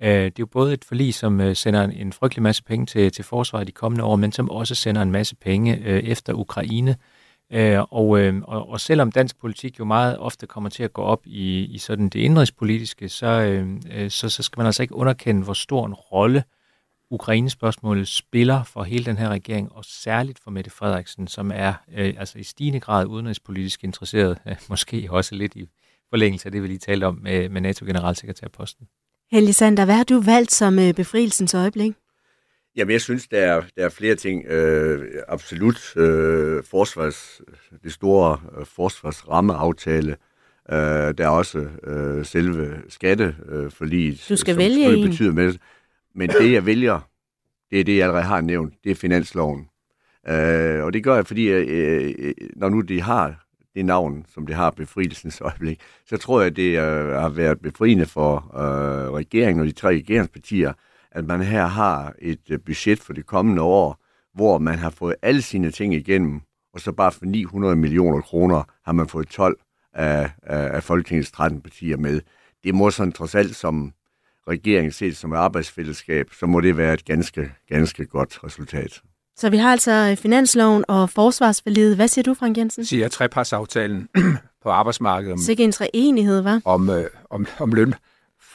[0.03, 2.87] Øh, det er jo både et forlig, som øh, sender en, en frygtelig masse penge
[2.87, 6.33] til, til forsvaret de kommende år, men som også sender en masse penge øh, efter
[6.33, 6.97] Ukraine, Øh,
[7.53, 11.03] Øh, og, øh, og, og selvom dansk politik jo meget ofte kommer til at gå
[11.03, 14.95] op i, i sådan det indrigspolitiske, så, øh, øh, så, så skal man altså ikke
[14.95, 16.45] underkende, hvor stor en rolle
[17.11, 22.15] Ukraine-spørgsmålet spiller for hele den her regering, og særligt for Mette Frederiksen, som er øh,
[22.19, 25.67] altså i stigende grad udenrigspolitisk interesseret, øh, måske også lidt i
[26.11, 28.87] forlængelse af det, vi lige talte om med, med NATO-generalsekretærposten.
[29.31, 31.93] Helge Sander, hvad har du valgt som øh, befrielsens øjeblik?
[32.77, 34.47] Jamen, jeg synes, der er, der er flere ting.
[34.47, 37.41] Øh, absolut øh, forsvars,
[37.85, 40.17] det store øh, forsvarsrammeaftale.
[40.73, 44.27] Øh, der er også øh, selve skatteforliget.
[44.29, 45.09] Du skal som vælge en.
[45.09, 45.55] Betyder med,
[46.15, 47.01] men det, jeg vælger,
[47.71, 48.75] det er det, jeg allerede har nævnt.
[48.85, 49.69] Det er finansloven.
[50.29, 54.47] Øh, og det gør jeg, fordi øh, øh, når nu de har det navn, som
[54.47, 59.61] det har befrielsens øjeblik, så tror jeg, det øh, har været befriende for øh, regeringen
[59.61, 60.73] og de tre regeringspartier,
[61.15, 63.99] at man her har et øh, budget for det kommende år,
[64.35, 66.41] hvor man har fået alle sine ting igennem,
[66.75, 69.59] og så bare for 900 millioner kroner har man fået 12
[69.95, 72.21] af, af, af Folketingets 13 partier med.
[72.65, 73.93] Det må sådan trods alt som
[74.49, 79.03] regeringen set som et arbejdsfællesskab, så må det være et ganske, ganske godt resultat.
[79.37, 81.97] Så vi har altså øh, finansloven og forsvarsforliget.
[81.97, 82.85] Hvad siger du, Frank Jensen?
[82.85, 84.09] siger trepartsaftalen
[84.63, 86.61] på arbejdsmarkedet om, Sikke en treenighed, var.
[86.65, 87.73] om, øh, om, om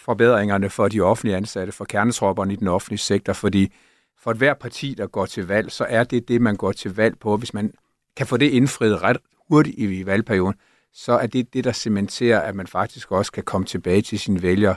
[0.07, 3.73] forbedringerne for de offentlige ansatte, for kernetropperne i den offentlige sektor, fordi
[4.19, 6.95] for et hver parti, der går til valg, så er det det, man går til
[6.95, 7.37] valg på.
[7.37, 7.73] Hvis man
[8.15, 9.17] kan få det indfriet ret
[9.49, 10.55] hurtigt i, valgperioden,
[10.93, 14.41] så er det det, der cementerer, at man faktisk også kan komme tilbage til sine
[14.41, 14.75] vælgere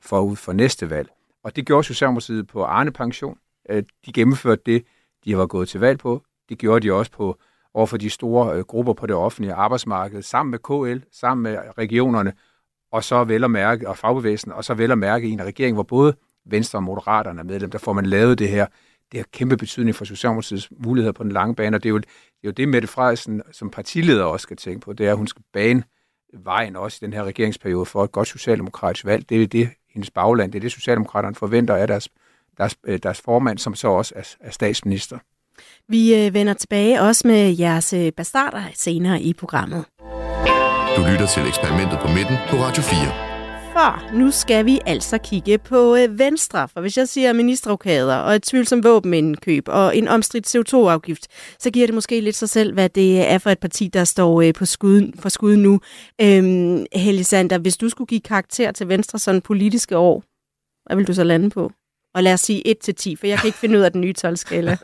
[0.00, 1.08] forud for næste valg.
[1.44, 3.38] Og det gjorde Socialdemokratiet på Arne Pension.
[3.70, 4.84] Øh, de gennemførte det,
[5.24, 6.22] de var gået til valg på.
[6.48, 7.38] Det gjorde de også på
[7.74, 12.32] overfor de store øh, grupper på det offentlige arbejdsmarked, sammen med KL, sammen med regionerne,
[12.92, 15.74] og så vel at mærke, og fagbevægelsen, og så vel at mærke i en regering,
[15.74, 16.14] hvor både
[16.46, 18.66] Venstre og Moderaterne er medlem, der får man lavet det her.
[19.12, 21.98] Det har kæmpe betydning for Socialdemokratiets muligheder på den lange bane, og det er jo
[21.98, 22.08] det,
[22.44, 25.26] er jo det Mette Frederiksen som partileder også skal tænke på, det er, at hun
[25.26, 25.82] skal bane
[26.32, 29.28] vejen også i den her regeringsperiode for et godt socialdemokratisk valg.
[29.28, 32.08] Det er det, hendes bagland, det er det, Socialdemokraterne forventer af deres,
[32.58, 35.18] deres, øh, deres formand, som så også er, er statsminister.
[35.88, 39.84] Vi øh, vender tilbage også med jeres øh, bastarder senere i programmet.
[40.98, 42.98] Du lytter til eksperimentet på midten på Radio 4.
[43.72, 46.68] For nu skal vi altså kigge på øh, Venstre.
[46.68, 51.26] For hvis jeg siger ministerrokader og et tvivlsomt våbenindkøb og en omstridt CO2-afgift,
[51.58, 54.42] så giver det måske lidt sig selv, hvad det er for et parti, der står
[54.42, 55.80] øh, på skud, for skud nu.
[56.20, 60.22] Øhm, Helge Sander, hvis du skulle give karakter til Venstre sådan politiske år,
[60.86, 61.72] hvad vil du så lande på?
[62.14, 64.76] Og lad os sige 1-10, for jeg kan ikke finde ud af den nye 12-skala.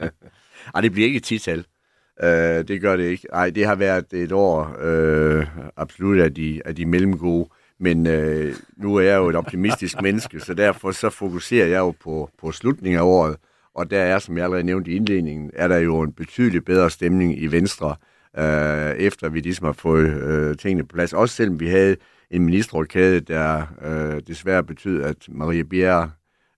[0.74, 1.64] Ej, det bliver ikke et tital.
[2.22, 3.28] Øh, det gør det ikke.
[3.32, 7.48] Ej, det har været et år øh, absolut af de, af de mellemgode.
[7.80, 11.90] Men øh, nu er jeg jo et optimistisk menneske, så derfor så fokuserer jeg jo
[11.90, 13.36] på, på slutningen af året.
[13.74, 16.90] Og der er, som jeg allerede nævnte i indledningen, er der jo en betydelig bedre
[16.90, 17.96] stemning i Venstre,
[18.38, 21.12] øh, efter vi ligesom har fået øh, tingene på plads.
[21.12, 21.96] Også selvom vi havde
[22.30, 26.10] en ministerrokade, der øh, desværre betød, at Maria Bjerre,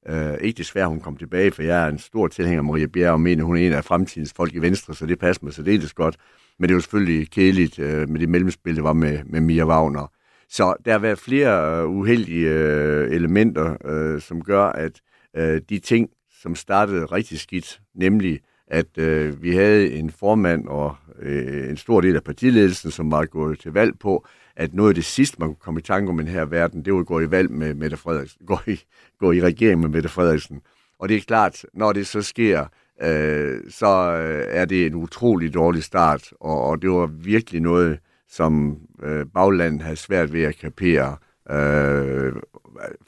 [0.09, 3.13] øh, ikke desværre hun kom tilbage, for jeg er en stor tilhænger af Maria Bjerg,
[3.13, 5.63] og mener, hun er en af fremtidens folk i Venstre, så det passer mig så
[5.63, 6.17] det er det godt.
[6.59, 10.13] Men det var selvfølgelig kedeligt øh, med det mellemspil, der var med, med Mia Wagner.
[10.49, 15.01] Så der har været flere øh, uheldige øh, elementer, øh, som gør, at
[15.37, 16.11] øh, de ting,
[16.43, 22.01] som startede rigtig skidt, nemlig at øh, vi havde en formand og øh, en stor
[22.01, 24.27] del af partiledelsen, som var gået til valg på,
[24.61, 26.85] at noget af det sidste, man kunne komme i tanke om i den her verden,
[26.85, 28.81] det var at gå i valg med Mette Frederiksen, gå i,
[29.19, 30.61] gå i regering med Mette Frederiksen.
[30.99, 32.67] Og det er klart, når det så sker,
[33.03, 37.99] øh, så øh, er det en utrolig dårlig start, og, og det var virkelig noget,
[38.29, 41.17] som øh, baglandet havde svært ved at kapere,
[41.51, 42.33] øh,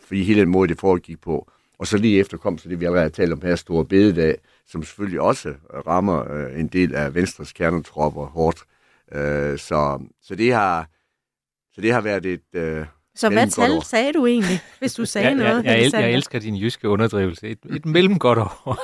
[0.05, 1.51] fordi hele den måde, det foregik på.
[1.79, 4.37] Og så lige efter kom så det, vi allerede har talt om her, Store Bededag,
[4.67, 5.55] som selvfølgelig også
[5.87, 8.65] rammer øh, en del af Venstres kernetropper hårdt.
[9.13, 10.89] Øh, så, så, det har,
[11.75, 12.41] så det har været et...
[12.55, 15.65] Øh, Så hvad tal sagde du egentlig, hvis du sagde jeg, noget?
[15.65, 17.49] jeg, jeg, el, jeg elsker din jyske underdrivelse.
[17.49, 18.79] Et, et mellemgodt år.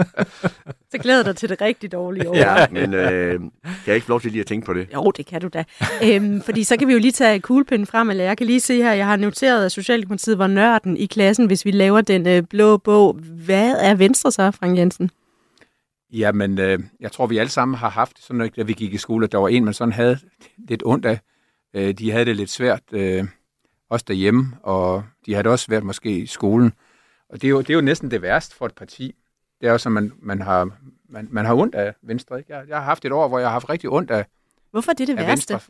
[0.90, 2.36] Så glæder dig til det rigtig dårlige år.
[2.36, 3.50] Ja, men øh, kan
[3.86, 4.88] jeg ikke få lov til lige at tænke på det?
[4.94, 5.64] Jo, det kan du da.
[6.04, 8.76] øhm, fordi så kan vi jo lige tage kuglepinden frem, eller jeg kan lige se
[8.82, 12.42] her, jeg har noteret, at Socialdemokratiet var nørden i klassen, hvis vi laver den øh,
[12.42, 13.12] blå bog.
[13.22, 15.10] Hvad er Venstre så, Frank Jensen?
[16.12, 18.98] Jamen, øh, jeg tror, vi alle sammen har haft sådan noget, da vi gik i
[18.98, 20.18] skole, at der var en, man sådan havde
[20.68, 21.18] lidt ondt af.
[21.74, 23.24] Øh, de havde det lidt svært, øh,
[23.88, 26.72] også derhjemme, og de havde det også svært måske i skolen.
[27.28, 29.14] Og det er jo, det er jo næsten det værste for et parti.
[29.60, 30.70] Det er jo, at man, man, har,
[31.08, 32.38] man, man har ondt af Venstre.
[32.38, 32.56] Ikke?
[32.56, 34.26] Jeg, jeg har haft et år, hvor jeg har haft rigtig ondt af,
[34.70, 35.30] Hvorfor er det det værste?
[35.30, 35.60] Venstre.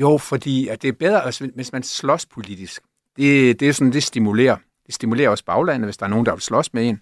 [0.00, 2.82] Jo, fordi at det er bedre, altså, hvis man slås politisk.
[3.16, 4.56] Det, det er sådan, det stimulerer.
[4.86, 7.00] Det stimulerer også baglandet, hvis der er nogen, der vil slås med en.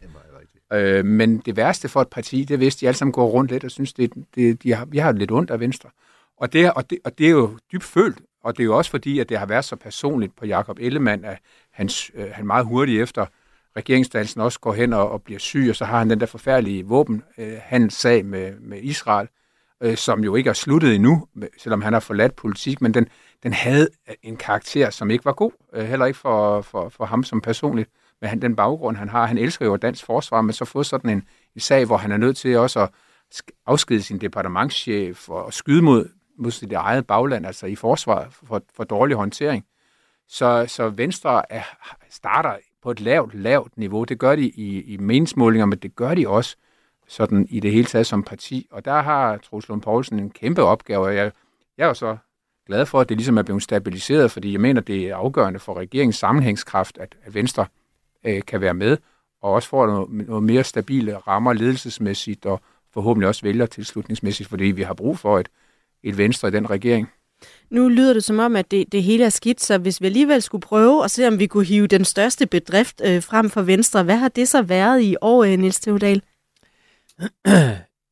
[0.72, 3.50] Øh, men det værste for et parti, det er, hvis de alle sammen går rundt
[3.50, 5.90] lidt og synes, det, det, de har, vi har lidt ondt af Venstre.
[6.36, 8.90] Og det, og, det, og det er jo dybt følt, og det er jo også
[8.90, 11.38] fordi, at det har været så personligt på Jakob Ellemann, at
[11.70, 13.26] hans, øh, han meget hurtigt efter
[13.76, 16.86] regeringsdannelsen også går hen og, og bliver syg, og så har han den der forfærdelige
[16.86, 19.28] våbenhandelssag med, med Israel.
[19.82, 21.26] øh, som jo ikke er sluttet endnu,
[21.58, 23.08] selvom han har forladt politik, men den,
[23.42, 23.88] den havde
[24.22, 27.90] en karakter, som ikke var god, øh, heller ikke for, for, for ham som personligt,
[28.20, 29.26] men han, den baggrund, han har.
[29.26, 31.22] Han elsker jo dansk forsvar, men så fået sådan en,
[31.54, 32.90] en sag, hvor han er nødt til også at
[33.66, 36.08] afskede sin departementschef og skyde mod,
[36.42, 39.64] mod sit eget bagland, altså i forsvar for, for dårlig håndtering.
[40.28, 41.62] Så, så Venstre er,
[42.10, 44.04] starter på et lavt, lavt niveau.
[44.04, 46.56] Det gør de i, i meningsmålinger, men det gør de også
[47.08, 48.66] sådan i det hele taget som parti.
[48.70, 51.32] Og der har Troels Lund Poulsen en kæmpe opgave, og jeg,
[51.78, 52.16] jeg er jo så
[52.66, 55.74] glad for, at det ligesom er blevet stabiliseret, fordi jeg mener, det er afgørende for
[55.74, 57.66] regeringens sammenhængskraft, at, at Venstre
[58.24, 58.98] øh, kan være med,
[59.42, 64.64] og også får noget, noget mere stabile rammer ledelsesmæssigt, og forhåbentlig også vælger tilslutningsmæssigt, fordi
[64.64, 65.48] vi har brug for et,
[66.02, 67.08] et Venstre i den regering.
[67.70, 70.42] Nu lyder det som om, at det, det hele er skidt, så hvis vi alligevel
[70.42, 74.02] skulle prøve at se, om vi kunne hive den største bedrift øh, frem for Venstre,
[74.02, 76.22] hvad har det så været i år, øh, Niels Theodal?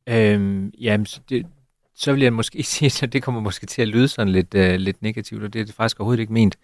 [0.09, 1.46] øhm, jamen, det,
[1.94, 4.74] så vil jeg måske sige, at det kommer måske til at lyde sådan lidt, øh,
[4.74, 6.57] lidt negativt, og det er det faktisk overhovedet ikke ment.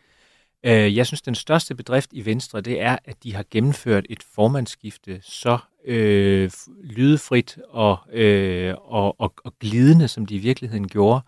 [0.65, 4.23] Øh, jeg synes, den største bedrift i Venstre, det er, at de har gennemført et
[4.23, 6.51] formandsskifte så øh,
[6.83, 11.21] lydefrit og, øh, og, og, og glidende, som de i virkeligheden gjorde.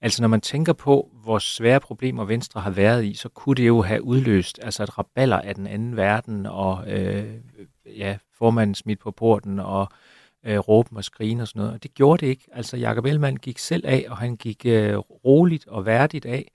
[0.00, 3.66] Altså når man tænker på, hvor svære problemer Venstre har været i, så kunne det
[3.66, 7.34] jo have udløst altså et raballer af den anden verden, og øh,
[7.96, 9.88] ja, formanden smidt på porten, og
[10.44, 11.74] øh, råben og skrigen og sådan noget.
[11.74, 12.44] Og det gjorde det ikke.
[12.52, 16.50] Altså Jakob Ellemann gik selv af, og han gik øh, roligt og værdigt af.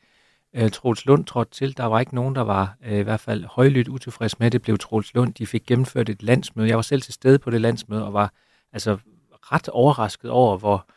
[0.57, 1.77] Øh, Troels Lund trådte til.
[1.77, 4.61] Der var ikke nogen, der var øh, i hvert fald højlydt utilfreds med det.
[4.61, 5.33] blev Troels Lund.
[5.33, 6.67] De fik gennemført et landsmøde.
[6.67, 8.33] Jeg var selv til stede på det landsmøde og var
[8.73, 8.97] altså
[9.51, 10.87] ret overrasket over, hvor,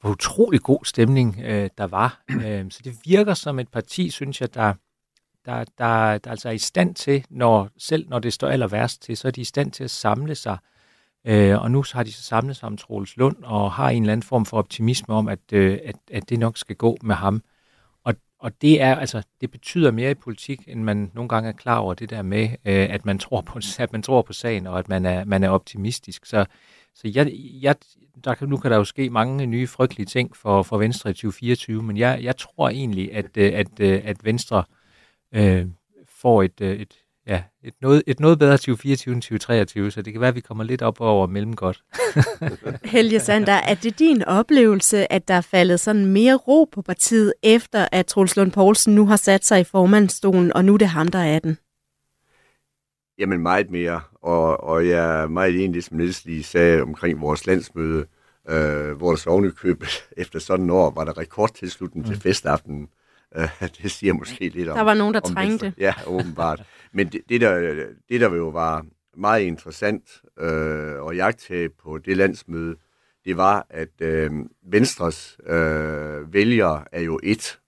[0.00, 2.22] hvor utrolig god stemning øh, der var.
[2.46, 4.74] Øh, så det virker som et parti, synes jeg, der,
[5.44, 9.02] der, der, der altså er i stand til, når, selv når det står aller værst
[9.02, 10.58] til, så er de i stand til at samle sig.
[11.24, 14.12] Øh, og nu har de så samlet sig om Troels Lund og har en eller
[14.12, 17.42] anden form for optimisme om, at, øh, at, at det nok skal gå med ham.
[18.40, 21.78] Og, det er altså det betyder mere i politik, end man nogle gange er klar
[21.78, 24.78] over det der med, øh, at man tror på at man tror på sagen og
[24.78, 26.26] at man er man er optimistisk.
[26.26, 26.44] Så
[26.94, 27.74] så jeg, jeg,
[28.24, 31.12] der kan, nu kan der jo ske mange nye frygtelige ting for, for Venstre i
[31.12, 34.64] 2024, men jeg, jeg tror egentlig, at, øh, at at, at Venstre
[35.32, 35.66] øh,
[36.08, 36.94] får et, øh, et,
[37.30, 40.40] ja, et, noget, et noget bedre 2024 end 2023, så det kan være, at vi
[40.40, 41.84] kommer lidt op over mellem godt.
[42.84, 47.32] Helge Sander, er det din oplevelse, at der er faldet sådan mere ro på partiet,
[47.42, 50.88] efter at Troels Lund Poulsen nu har sat sig i formandstolen, og nu er det
[50.88, 51.58] ham, der er den?
[53.18, 57.46] Jamen meget mere, og, og jeg er meget enig, som Niels lige sagde omkring vores
[57.46, 58.06] landsmøde,
[58.48, 59.76] øh, hvor der så
[60.16, 62.12] efter sådan en år var der rekordtilslutning mm.
[62.12, 62.88] til festaftenen.
[63.36, 64.76] Uh, det siger måske lidt om...
[64.76, 65.74] Der var nogen, der trængte.
[65.78, 66.62] Ja, åbenbart.
[66.92, 72.16] Men det, det, der, det, der jo var meget interessant øh, at jagte på det
[72.16, 72.76] landsmøde,
[73.24, 74.30] det var, at øh,
[74.62, 77.58] Venstres øh, vælgere er jo et,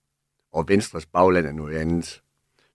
[0.53, 2.21] og Venstres bagland er noget andet.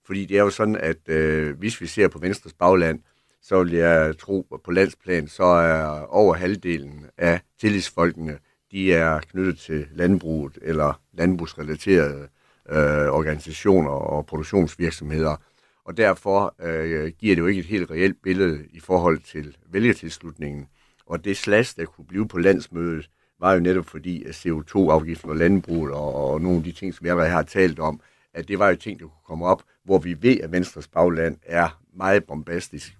[0.06, 3.00] Fordi det er jo sådan, at øh, hvis vi ser på Venstres bagland,
[3.42, 8.38] så vil jeg tro, at på landsplan, så er over halvdelen af tillidsfolkene,
[8.72, 12.28] de er knyttet til landbruget eller landbrugsrelaterede
[12.70, 15.36] øh, organisationer og produktionsvirksomheder.
[15.84, 20.68] Og derfor øh, giver det jo ikke et helt reelt billede i forhold til vælgertilslutningen.
[21.06, 25.36] Og det slags, der kunne blive på landsmødet, var jo netop fordi, at CO2-afgiften og
[25.36, 28.00] landbruget og, og nogle af de ting, som jeg allerede har talt om,
[28.34, 31.36] at det var jo ting, der kunne komme op, hvor vi ved, at Venstres bagland
[31.42, 32.96] er meget bombastisk.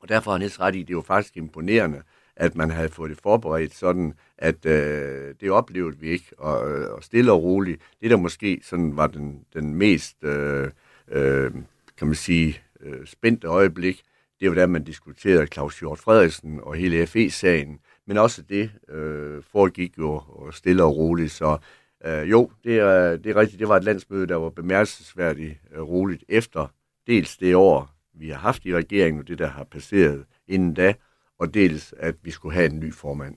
[0.00, 2.02] Og derfor har Niels ret i, det er jo faktisk imponerende,
[2.38, 6.90] at man havde fået det forberedt sådan, at øh, det oplevede vi ikke, og, øh,
[6.90, 7.82] og stille og roligt.
[8.00, 10.70] Det, der måske sådan var den, den mest, øh,
[11.08, 11.50] øh,
[11.98, 14.02] kan man sige, øh, spændte øjeblik,
[14.40, 19.42] det var da man diskuterede Claus Hjort Frederiksen og hele FE-sagen, men også det øh,
[19.52, 21.58] foregik jo stille og roligt, så
[22.04, 23.60] Øh, jo, det er, det er rigtigt.
[23.60, 26.66] Det var et landsmøde, der var bemærkelsesværdigt øh, roligt efter
[27.06, 30.94] dels det år, vi har haft i regeringen, og det, der har passeret inden da,
[31.38, 33.34] og dels, at vi skulle have en ny formand.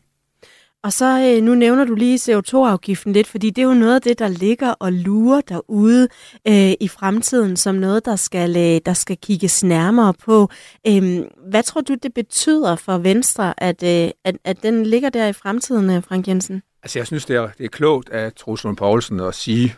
[0.84, 4.02] Og så øh, nu nævner du lige CO2-afgiften lidt, fordi det er jo noget af
[4.02, 6.08] det, der ligger og lurer derude
[6.48, 10.50] øh, i fremtiden, som noget, der skal, øh, der skal kigges nærmere på.
[10.88, 15.28] Øh, hvad tror du, det betyder for Venstre, at, øh, at, at den ligger der
[15.28, 16.64] i fremtiden, øh, Frank Jensen?
[16.84, 19.76] Altså, jeg synes, det er, det er klogt af Troels Poulsen at sige,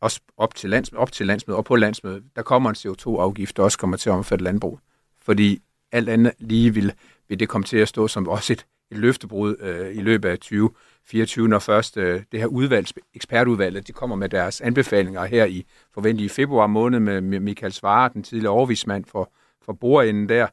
[0.00, 3.62] også op til, lands, op til landsmødet og på landsmødet, der kommer en CO2-afgift, der
[3.62, 4.80] også kommer til at omfatte landbrug.
[5.22, 5.58] Fordi
[5.92, 6.92] alt andet lige vil,
[7.28, 10.38] vil det komme til at stå som også et, et løftebrud øh, i løbet af
[10.38, 15.64] 2024, når først øh, det her udvalg, ekspertudvalg, de kommer med deres anbefalinger her i
[15.94, 19.32] forventelige februar måned med Michael Svare, den tidligere overvismand for,
[19.64, 20.46] for bordenden der.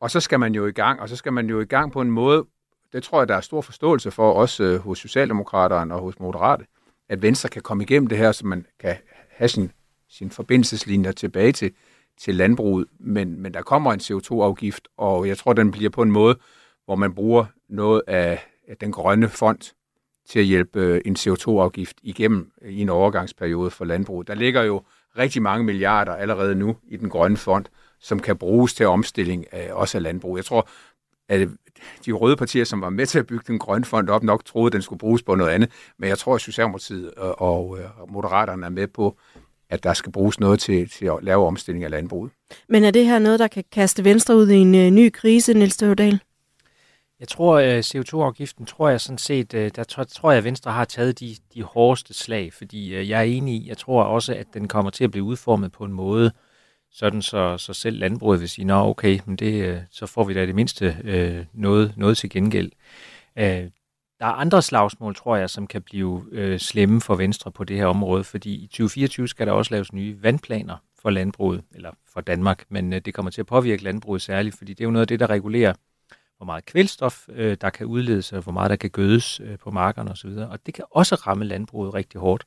[0.00, 2.00] Og så skal man jo i gang, og så skal man jo i gang på
[2.00, 2.46] en måde,
[2.92, 6.64] det tror jeg, der er stor forståelse for, også øh, hos Socialdemokraterne og hos Moderate,
[7.08, 8.96] at Venstre kan komme igennem det her, så man kan
[9.30, 9.72] have sin,
[10.08, 11.72] sin forbindelseslinjer tilbage til,
[12.20, 12.86] til landbruget.
[12.98, 16.38] Men, men der kommer en CO2-afgift, og jeg tror, den bliver på en måde,
[16.84, 18.46] hvor man bruger noget af,
[18.80, 19.74] den grønne fond
[20.28, 24.28] til at hjælpe øh, en CO2-afgift igennem øh, i en overgangsperiode for landbruget.
[24.28, 24.82] Der ligger jo
[25.18, 27.64] rigtig mange milliarder allerede nu i den grønne fond,
[28.00, 30.36] som kan bruges til omstilling af også af landbrug.
[30.36, 30.68] Jeg tror,
[31.28, 31.48] at
[32.06, 34.66] de røde partier, som var med til at bygge den grønne fond op, nok troede,
[34.66, 35.70] at den skulle bruges på noget andet.
[35.98, 37.78] Men jeg tror, at Socialdemokratiet øh, og
[38.08, 39.18] Moderaterne er med på,
[39.70, 42.32] at der skal bruges noget til, til at lave omstilling af landbruget.
[42.68, 45.54] Men er det her noget, der kan kaste Venstre ud i en uh, ny krise,
[45.54, 46.20] Niels Tøvdal?
[47.20, 50.72] Jeg tror, øh, CO2-afgiften, tror jeg sådan set, øh, der tror, tror jeg, at Venstre
[50.72, 54.46] har taget de, de hårdeste slag, fordi jeg er enig i, jeg tror også, at
[54.54, 56.32] den kommer til at blive udformet på en måde,
[56.92, 60.46] sådan så, så selv landbruget vil sige, nå okay, men det, så får vi da
[60.46, 62.70] det mindste øh, noget, noget til gengæld.
[63.38, 63.64] Øh,
[64.20, 67.76] der er andre slagsmål, tror jeg, som kan blive øh, slemme for Venstre på det
[67.76, 72.20] her område, fordi i 2024 skal der også laves nye vandplaner for landbruget, eller for
[72.20, 75.02] Danmark, men øh, det kommer til at påvirke landbruget særligt, fordi det er jo noget
[75.02, 75.74] af det, der regulerer,
[76.36, 79.70] hvor meget kvælstof øh, der kan udledes, og hvor meget der kan gødes øh, på
[79.70, 82.44] markerne osv., og det kan også ramme landbruget rigtig hårdt.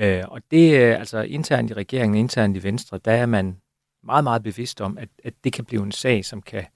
[0.00, 3.60] Øh, og det er øh, altså internt i regeringen, internt i Venstre, der er man
[4.04, 6.66] meget, meget bevidst om, at, at det kan blive en sag, som kan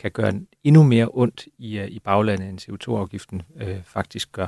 [0.00, 0.32] kan gøre
[0.64, 4.46] endnu mere ondt i, øh, i baglandet, end CO2-afgiften øh, faktisk gør.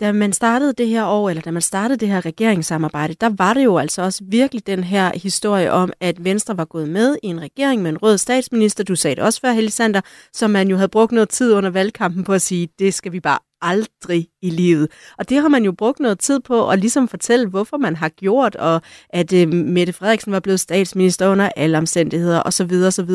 [0.00, 3.54] Da man startede det her år, eller da man startede det her regeringssamarbejde, der var
[3.54, 7.26] det jo altså også virkelig den her historie om, at Venstre var gået med i
[7.26, 10.00] en regering med en rød statsminister, du sagde det også før, Helisander,
[10.32, 13.20] som man jo havde brugt noget tid under valgkampen på at sige, det skal vi
[13.20, 14.88] bare aldrig i livet.
[15.18, 18.08] Og det har man jo brugt noget tid på at ligesom fortælle, hvorfor man har
[18.08, 22.72] gjort, og at øh, Mette Frederiksen var blevet statsminister under alle omstændigheder osv.
[22.86, 23.10] osv.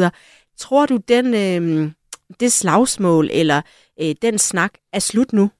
[0.58, 1.91] Tror du, den, øh,
[2.39, 3.62] det slagsmål eller
[4.02, 5.52] øh, den snak er slut nu?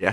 [0.00, 0.12] Ja,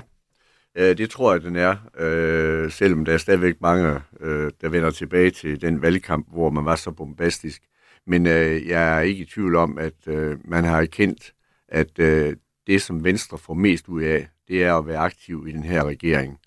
[0.75, 1.75] øh, det tror jeg, den er.
[1.99, 6.65] Øh, selvom der er stadigvæk mange, øh, der vender tilbage til den valgkamp, hvor man
[6.65, 7.61] var så bombastisk.
[8.07, 11.33] Men øh, jeg er ikke i tvivl om, at øh, man har erkendt,
[11.69, 12.35] at øh,
[12.67, 15.83] det, som Venstre får mest ud af, det er at være aktiv i den her
[15.83, 16.37] regering.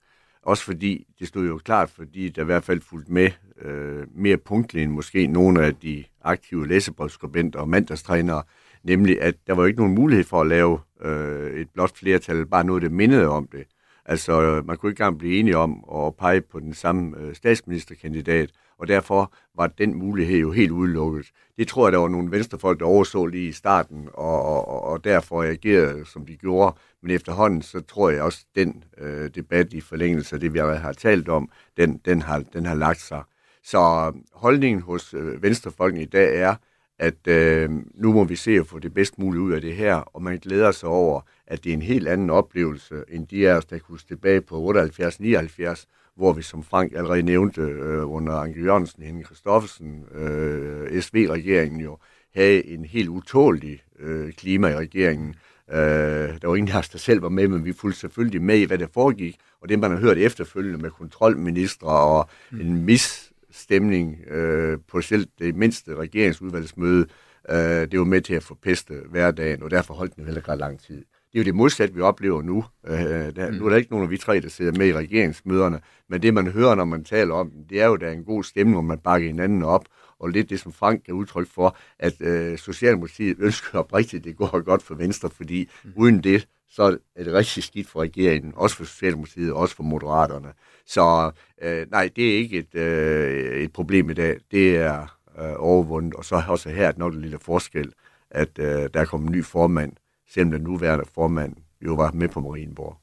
[0.42, 3.30] Også fordi, det stod jo klart, fordi der i hvert fald fulgt med
[3.62, 8.42] øh, mere punktligt end måske nogle af de aktive læsebrevsskribenter og mandagstrænere,
[8.82, 12.46] nemlig at der var jo ikke nogen mulighed for at lave øh, et blot flertal,
[12.46, 13.64] bare noget, der mindede om det.
[14.04, 18.50] Altså, man kunne ikke engang blive enige om at pege på den samme øh, statsministerkandidat,
[18.78, 21.26] og derfor var den mulighed jo helt udelukket.
[21.58, 25.04] Det tror jeg, der var nogle venstrefolk, der overså lige i starten, og, og, og
[25.04, 26.76] derfor reagerede, som de gjorde.
[27.02, 30.92] Men efterhånden, så tror jeg også, den øh, debat i forlængelse af det, vi har
[30.92, 33.22] talt om, den, den, har, den har lagt sig.
[33.64, 36.54] Så øh, holdningen hos øh, venstrefolkene i dag er,
[36.98, 39.94] at øh, nu må vi se at få det bedst muligt ud af det her,
[39.94, 43.54] og man glæder sig over, at det er en helt anden oplevelse, end de af
[43.54, 45.84] os, der kunne tilbage på 78-79,
[46.16, 51.98] hvor vi, som Frank allerede nævnte, øh, under Anke Jørgensen, Henning Christoffersen, øh, SV-regeringen jo,
[52.34, 55.34] havde en helt utålig øh, klima i regeringen.
[55.72, 58.58] Øh, der var ingen af os, der selv var med, men vi fulgte selvfølgelig med
[58.58, 62.60] i, hvad der foregik, og det, man har hørt efterfølgende med kontrolministre og mm.
[62.60, 67.06] en misstemning øh, på selv det mindste regeringsudvalgsmøde,
[67.50, 70.80] øh, det var med til at forpeste hverdagen, og derfor holdt den heller ikke lang
[70.80, 71.04] tid.
[71.32, 72.64] Det er jo det modsatte, vi oplever nu.
[72.86, 72.96] Øh,
[73.36, 73.56] der, mm.
[73.56, 76.34] Nu er der ikke nogen af vi tre, der sidder med i regeringsmøderne, men det,
[76.34, 78.74] man hører, når man taler om dem, det er jo, der er en god stemning,
[78.74, 79.84] hvor man bakker hinanden op,
[80.20, 84.36] og lidt det, som Frank er udtryk for, at øh, Socialdemokratiet ønsker oprigtigt, at det
[84.36, 85.92] går godt for Venstre, fordi mm.
[85.96, 90.52] uden det, så er det rigtig skidt for regeringen, også for Socialdemokratiet, også for Moderaterne.
[90.86, 91.30] Så
[91.62, 94.36] øh, nej, det er ikke et, øh, et problem i dag.
[94.50, 95.00] Det er
[95.38, 97.92] øh, overvundet, og så også her nok en lille forskel,
[98.30, 99.92] at øh, der er kommet en ny formand,
[100.30, 101.56] selvom den nuværende formand
[101.86, 102.96] jo var med på Marienborg.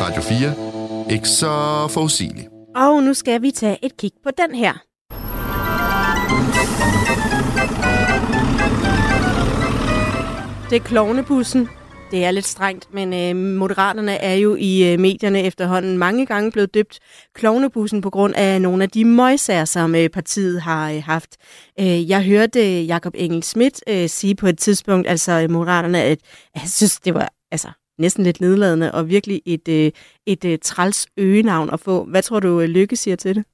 [0.00, 1.14] Radio 4.
[1.14, 2.55] Ikke så forudsigeligt.
[2.76, 4.72] Og nu skal vi tage et kig på den her.
[10.70, 11.68] Det er klovnebussen.
[12.10, 16.52] Det er lidt strengt, men øh, Moderaterne er jo i øh, medierne efterhånden mange gange
[16.52, 16.98] blevet døbt
[17.34, 21.36] klovnebussen på grund af nogle af de møjsager, som øh, partiet har øh, haft.
[21.80, 26.02] Øh, jeg hørte øh, Jakob Engel Schmidt øh, sige på et tidspunkt, altså øh, Moderaterne,
[26.02, 26.18] at,
[26.54, 27.68] at jeg synes, det var altså,
[27.98, 29.92] næsten lidt nedladende og virkelig et, øh,
[30.26, 32.04] et øh, træls øgenavn at få.
[32.04, 33.44] Hvad tror du, øh, Lykke siger til det?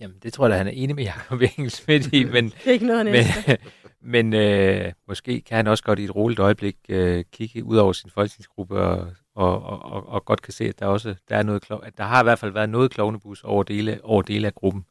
[0.00, 2.66] Jamen, det tror jeg, at han er enig med Jacob Engel Schmidt i, men, det
[2.66, 3.24] er ikke noget, men,
[4.14, 7.92] men øh, måske kan han også godt i et roligt øjeblik øh, kigge ud over
[7.92, 11.64] sin folketingsgruppe og, og, og, og godt kan se, at der også der er noget,
[11.82, 14.84] at der har i hvert fald været noget klovnebus over dele, over dele af gruppen.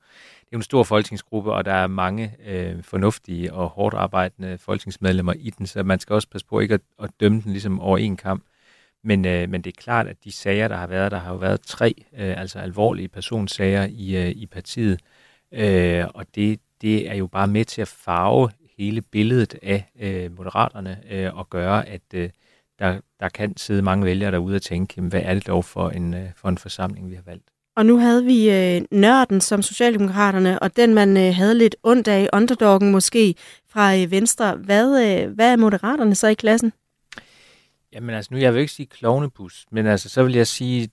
[0.46, 5.34] Det er en stor folketingsgruppe, og der er mange øh, fornuftige og hårdt arbejdende folketingsmedlemmer
[5.34, 7.98] i den, så man skal også passe på ikke at, at dømme den ligesom over
[7.98, 8.44] en kamp.
[9.04, 11.38] Men, øh, men det er klart, at de sager, der har været, der har jo
[11.38, 15.00] været tre øh, altså alvorlige personsager i, øh, i partiet,
[15.52, 20.38] øh, og det, det er jo bare med til at farve hele billedet af øh,
[20.38, 22.30] moderaterne øh, og gøre, at øh,
[22.80, 25.90] der, der kan sidde mange vælgere derude og tænke, jamen, hvad er det dog for
[25.90, 27.50] en, øh, for en forsamling, vi har valgt.
[27.76, 32.08] Og nu havde vi øh, nørden som Socialdemokraterne, og den man øh, havde lidt ondt
[32.08, 33.36] af, underdoggen måske,
[33.70, 34.56] fra øh, Venstre.
[34.56, 36.74] Hvad, øh, hvad er Moderaterne så i klassen?
[37.94, 40.90] Jamen altså, nu jeg vil ikke sige klovnebus, men altså, så vil jeg sige,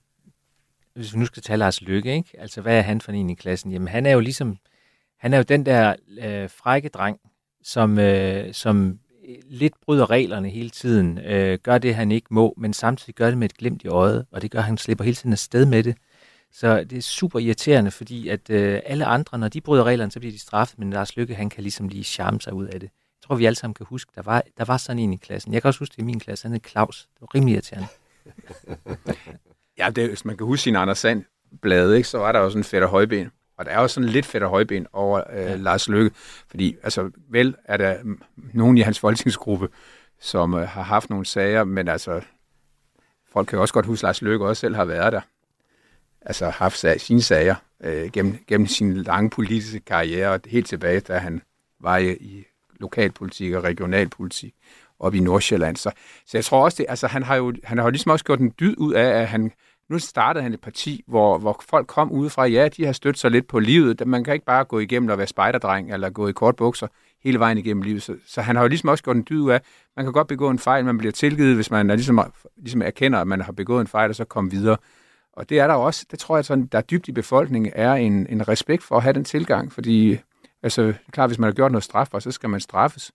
[0.93, 2.29] hvis vi nu skal tage Lars Lykke, ikke?
[2.37, 3.71] Altså, hvad er han for en i klassen?
[3.71, 4.57] Jamen, han er jo ligesom,
[5.19, 7.17] han er jo den der øh, frække dreng,
[7.63, 12.53] som, øh, som øh, lidt bryder reglerne hele tiden, øh, gør det, han ikke må,
[12.57, 15.03] men samtidig gør det med et glimt i øjet, og det gør, at han slipper
[15.03, 15.97] hele tiden afsted med det.
[16.53, 20.19] Så det er super irriterende, fordi at øh, alle andre, når de bryder reglerne, så
[20.19, 22.89] bliver de straffet, men Lars Lykke, han kan ligesom lige charme sig ud af det.
[23.31, 25.53] Tror, vi alle sammen kan huske, der var, der var sådan en i klassen.
[25.53, 27.07] Jeg kan også huske det i min klasse, han hed Claus.
[27.13, 27.87] Det var rimelig irriterende.
[29.77, 31.23] ja, det, hvis man kan huske sin Anders Sand
[31.61, 33.31] blade, ikke, så var der sådan en fætter højben.
[33.57, 35.55] Og der er jo sådan lidt fedt højben over øh, ja.
[35.55, 36.11] Lars Løkke,
[36.47, 37.97] fordi altså, vel er der
[38.53, 39.69] nogen i hans folketingsgruppe,
[40.19, 42.21] som øh, har haft nogle sager, men altså,
[43.33, 45.21] folk kan jo også godt huske, at Lars Løkke også selv har været der.
[46.21, 50.99] Altså haft sag, sine sager øh, gennem, gennem sin lange politiske karriere, og helt tilbage,
[50.99, 51.41] da han
[51.79, 52.45] var i, i
[52.81, 54.53] lokalpolitik og regionalpolitik
[54.99, 55.75] op i Nordsjælland.
[55.75, 55.91] Så,
[56.25, 58.39] så jeg tror også, det, altså, han har jo han har jo ligesom også gjort
[58.39, 59.51] en dyd ud af, at han
[59.89, 63.31] nu startede han et parti, hvor, hvor folk kom udefra, ja, de har stødt sig
[63.31, 64.07] lidt på livet.
[64.07, 66.87] Man kan ikke bare gå igennem og være spejderdreng, eller gå i kort bukser
[67.23, 68.03] hele vejen igennem livet.
[68.03, 69.61] Så, så han har jo ligesom også gjort en dyd af,
[69.95, 73.19] man kan godt begå en fejl, man bliver tilgivet, hvis man er ligesom, ligesom erkender,
[73.19, 74.77] at man har begået en fejl, og så komme videre.
[75.33, 77.93] Og det er der også, det tror jeg, sådan, der er dybt i befolkningen, er
[77.93, 80.19] en, en respekt for at have den tilgang, fordi
[80.63, 83.11] altså, klart, hvis man har gjort noget strafbart, så skal man straffes.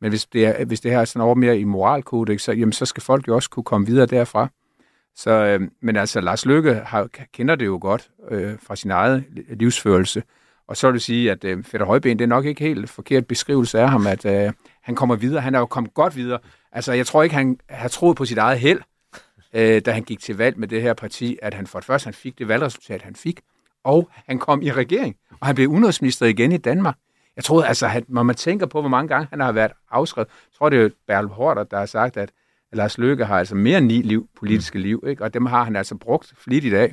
[0.00, 2.72] Men hvis det, er, hvis det her er sådan over mere i moralkodex, så, jamen,
[2.72, 4.48] så skal folk jo også kunne komme videre derfra.
[5.16, 9.24] Så, øh, men altså, Lars Lykke har, kender det jo godt øh, fra sin egen
[9.48, 10.22] livsførelse.
[10.68, 13.26] Og så vil du sige, at øh, Fætter Højben, det er nok ikke helt forkert
[13.26, 15.40] beskrivelse af ham, at øh, han kommer videre.
[15.40, 16.38] Han er jo kommet godt videre.
[16.72, 18.80] Altså, jeg tror ikke, han har troet på sit eget held,
[19.52, 22.06] øh, da han gik til valg med det her parti, at han for det første
[22.06, 23.40] han fik det valgresultat, han fik,
[23.84, 26.96] og han kom i regering, og han blev udenrigsminister igen i Danmark.
[27.36, 30.28] Jeg tror, altså, at, når man tænker på, hvor mange gange han har været afskrevet,
[30.28, 32.30] jeg tror, det er Bertel Horter, der har sagt, at
[32.72, 34.82] Lars Løkke har altså mere end ni liv, politiske mm.
[34.82, 35.24] liv, ikke?
[35.24, 36.92] og dem har han altså brugt flittigt af.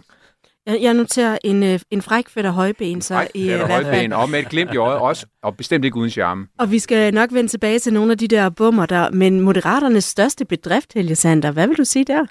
[0.65, 3.01] Jeg, jeg noterer en, øh, en fræk fætter højben.
[3.01, 5.97] Så fræk i, fætter højben, og med et glimt i øjet også, og bestemt ikke
[5.97, 6.47] uden charme.
[6.59, 10.03] Og vi skal nok vende tilbage til nogle af de der bummer der, men Moderaternes
[10.03, 12.25] største bedrift, Helge Sander, hvad vil du sige der?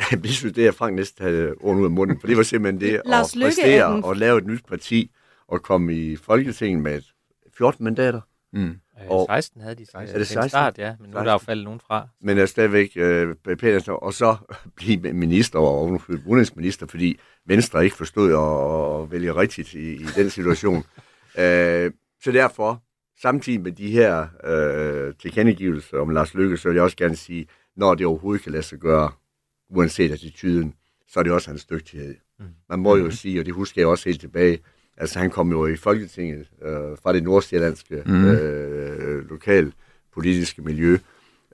[0.24, 2.80] Jeg synes, det er Frank næsten havde ord ud af munden, for det var simpelthen
[2.80, 4.04] det at præstere den...
[4.04, 5.10] og lave et nyt parti
[5.48, 7.02] og komme i Folketinget med
[7.58, 8.20] 14 mandater.
[8.52, 8.80] Mm.
[9.08, 10.14] Og 16 havde de 16.
[10.14, 10.48] Er det 16?
[10.48, 12.08] start, ja, men nu er der jo faldet nogen fra.
[12.20, 14.36] Men er stadigvæk øh, Petersen, og så
[14.76, 20.30] blive minister og udenrigsminister, fordi Venstre ikke forstod at, at vælge rigtigt i, i den
[20.30, 20.84] situation.
[21.38, 21.92] øh,
[22.22, 22.82] så derfor,
[23.22, 27.46] samtidig med de her øh, tilkendegivelser om Lars Lykke, så vil jeg også gerne sige,
[27.76, 29.10] når det overhovedet kan lade sig gøre,
[29.68, 30.74] uanset attituden,
[31.08, 32.14] så er det også hans dygtighed.
[32.38, 32.44] Mm.
[32.68, 33.10] Man må jo mm.
[33.10, 34.58] sige, og det husker jeg også helt tilbage,
[35.00, 38.24] Altså, han kom jo i Folketinget øh, fra det nordsjællandske mm.
[38.24, 39.72] øh, lokal
[40.12, 40.98] politiske miljø,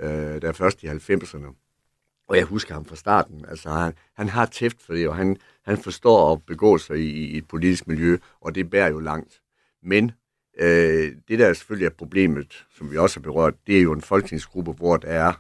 [0.00, 1.46] øh, der først i 90'erne.
[2.28, 3.44] Og jeg husker ham fra starten.
[3.48, 7.10] Altså, han, han har tæft for det, og han, han forstår at begå sig i,
[7.10, 9.40] i et politisk miljø, og det bærer jo langt.
[9.82, 10.12] Men
[10.58, 14.02] øh, det, der selvfølgelig er problemet, som vi også har berørt, det er jo en
[14.02, 15.32] folketingsgruppe, hvor der er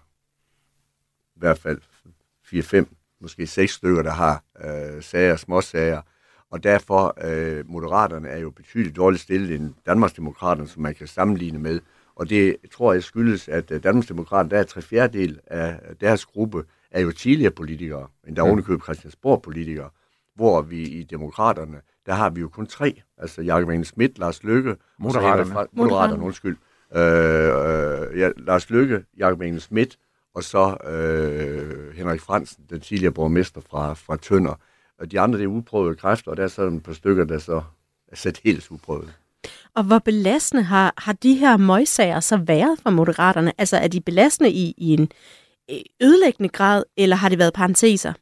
[1.36, 1.80] i hvert fald
[2.60, 2.84] 4-5,
[3.20, 6.00] måske 6 stykker, der har øh, sager, småsager,
[6.50, 11.58] og derfor, øh, Moderaterne er jo betydeligt dårligt stillet end Danmarksdemokraterne, som man kan sammenligne
[11.58, 11.80] med.
[12.16, 16.64] Og det tror jeg skyldes, at øh, Danmarksdemokraterne, der er tre fjerdedel af deres gruppe,
[16.90, 18.48] er jo tidligere politikere, endda mm.
[18.48, 19.90] ovenikøbet Christiansborg-politikere,
[20.34, 24.42] hvor vi i Demokraterne, der har vi jo kun tre, altså Jakob Engel Schmidt, Lars
[24.42, 26.56] Lykke, Moderaterne, fra, Moderaterne undskyld,
[26.94, 29.98] øh, øh, ja, Lars Lykke, Jakob Engel Schmidt,
[30.34, 34.54] og så øh, Henrik Fransen, den tidligere borgmester fra, fra Tønder.
[34.98, 37.38] Og de andre, det er uprøvede kræfter, og der er så et par stykker, der
[37.38, 37.62] så
[38.08, 39.14] er sat helt uprøvet.
[39.74, 43.52] Og hvor belastende har, har de her møgsager så været for moderaterne?
[43.58, 45.08] Altså er de belastende i, i en
[45.70, 48.12] øh, ødelæggende grad, eller har det været parenteser?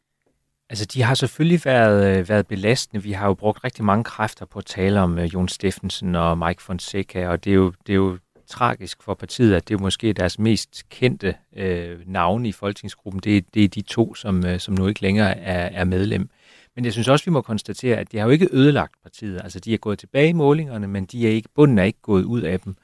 [0.70, 3.02] Altså, de har selvfølgelig været, øh, været belastende.
[3.02, 6.38] Vi har jo brugt rigtig mange kræfter på at tale om uh, Jon Steffensen og
[6.38, 8.18] Mike Fonseca, og det er jo, det er jo
[8.53, 13.20] tragisk for partiet, at det er måske deres mest kendte øh, navne i folketingsgruppen.
[13.24, 16.30] Det, det er de to, som, øh, som nu ikke længere er, er medlem.
[16.76, 19.40] Men jeg synes også, vi må konstatere, at de har jo ikke ødelagt partiet.
[19.42, 22.24] Altså, de er gået tilbage i målingerne, men de er ikke, bunden er ikke gået
[22.24, 22.76] ud af dem.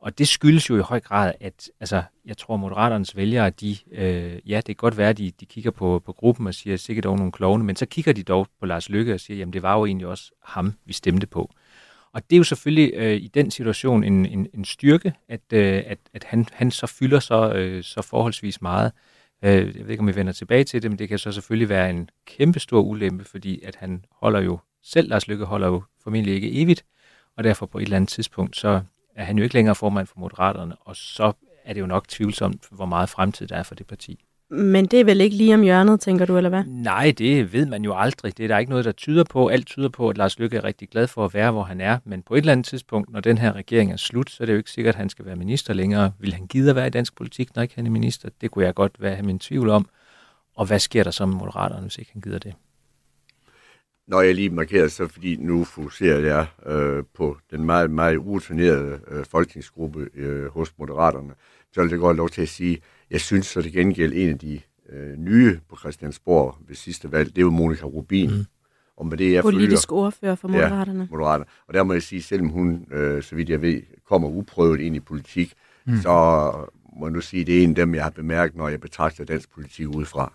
[0.00, 4.38] Og det skyldes jo i høj grad, at altså, jeg tror, Moderaternes vælgere, de, øh,
[4.46, 7.04] ja, det kan godt være, at de, de kigger på, på gruppen og siger, sikkert
[7.04, 9.62] dog nogle klovne, men så kigger de dog på Lars Lykke og siger, jamen det
[9.62, 11.50] var jo egentlig også ham, vi stemte på.
[12.14, 15.82] Og det er jo selvfølgelig øh, i den situation en, en, en styrke, at, øh,
[15.86, 18.92] at, at han, han så fylder så, øh, så forholdsvis meget.
[19.44, 21.68] Øh, jeg ved ikke, om vi vender tilbage til det, men det kan så selvfølgelig
[21.68, 25.82] være en kæmpe stor ulempe, fordi at han holder jo, selv Lars Lykke holder jo
[26.02, 26.84] formentlig ikke evigt,
[27.36, 28.80] og derfor på et eller andet tidspunkt, så
[29.16, 31.32] er han jo ikke længere formand for Moderaterne, og så
[31.64, 34.24] er det jo nok tvivlsomt, hvor meget fremtid der er for det parti.
[34.54, 36.64] Men det er vel ikke lige om hjørnet, tænker du, eller hvad?
[36.64, 38.36] Nej, det ved man jo aldrig.
[38.36, 39.48] Det er der ikke noget, der tyder på.
[39.48, 41.98] Alt tyder på, at Lars Løkke er rigtig glad for at være, hvor han er.
[42.04, 44.52] Men på et eller andet tidspunkt, når den her regering er slut, så er det
[44.52, 46.12] jo ikke sikkert, at han skal være minister længere.
[46.18, 48.28] Vil han gide at være i dansk politik, når ikke han er minister?
[48.40, 49.86] Det kunne jeg godt være min tvivl om.
[50.56, 52.54] Og hvad sker der så med Moderaterne, hvis ikke han gider det?
[54.06, 59.00] Når jeg lige markerer, så fordi nu fokuserer jeg øh, på den meget, meget urutinerede
[59.08, 61.34] øh, folketingsgruppe øh, hos Moderaterne,
[61.72, 62.78] så vil det godt lov til at sige,
[63.12, 64.60] jeg synes så det gengæld en af de
[64.92, 68.30] øh, nye på Christiansborg ved sidste valg, det er jo Monika Rubin.
[68.30, 68.44] Mm.
[68.96, 71.00] Og med det, jeg Politisk følger, ordfører for Moderaterne.
[71.00, 71.44] Ja, Moderaterne.
[71.68, 74.96] Og der må jeg sige, selvom hun, øh, så vidt jeg ved, kommer uprøvet ind
[74.96, 75.54] i politik,
[75.86, 75.96] mm.
[75.96, 76.10] så
[76.96, 79.24] må jeg nu sige, det er en af dem, jeg har bemærket, når jeg betragter
[79.24, 80.32] dansk politik udefra.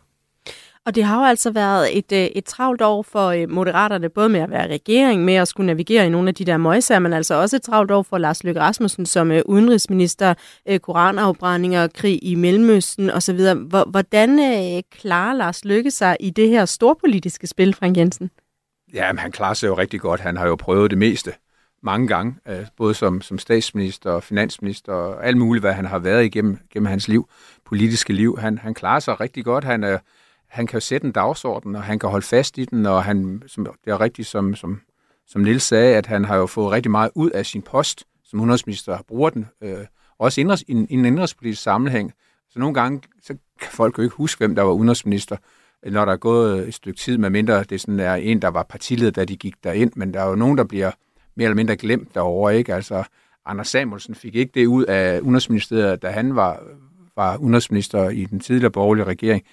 [0.87, 4.29] Og det har jo altså været et, øh, et travlt år for øh, Moderaterne, både
[4.29, 7.13] med at være regering, med at skulle navigere i nogle af de der møjsager, men
[7.13, 10.33] altså også et travlt år for Lars Løkke Rasmussen som øh, udenrigsminister,
[10.81, 13.39] koranafbrændinger, krig i Mellemøsten osv.
[13.87, 14.37] Hvordan
[14.91, 18.31] klarer Lars Løkke sig i det her storpolitiske spil, Frank Jensen?
[18.93, 20.19] Ja, men han klarer sig jo rigtig godt.
[20.19, 21.33] Han har jo prøvet det meste
[21.83, 22.35] mange gange,
[22.77, 26.85] både som, som statsminister og finansminister og alt muligt, hvad han har været igennem gennem
[26.87, 27.29] hans liv,
[27.65, 28.37] politiske liv.
[28.39, 29.63] Han, han klarer sig rigtig godt.
[29.63, 29.97] Han er
[30.47, 33.43] han kan jo sætte en dagsorden, og han kan holde fast i den, og han,
[33.47, 34.81] som, det er rigtigt, som, som,
[35.27, 38.39] som Nils sagde, at han har jo fået rigtig meget ud af sin post som
[38.39, 39.77] udenrigsminister, bruger den øh,
[40.19, 42.13] også indrigs, i, en, i en indrigspolitisk sammenhæng.
[42.49, 45.37] Så nogle gange, så kan folk jo ikke huske, hvem der var udenrigsminister,
[45.85, 48.63] når der er gået et stykke tid, med mindre det sådan er en, der var
[48.63, 50.91] partileder, da de gik derind, men der er jo nogen, der bliver
[51.35, 52.73] mere eller mindre glemt derovre, ikke?
[52.73, 53.03] Altså,
[53.45, 56.63] Anders Samuelsen fik ikke det ud af udenrigsministeriet, da han var,
[57.15, 59.43] var udenrigsminister i den tidligere borgerlige regering.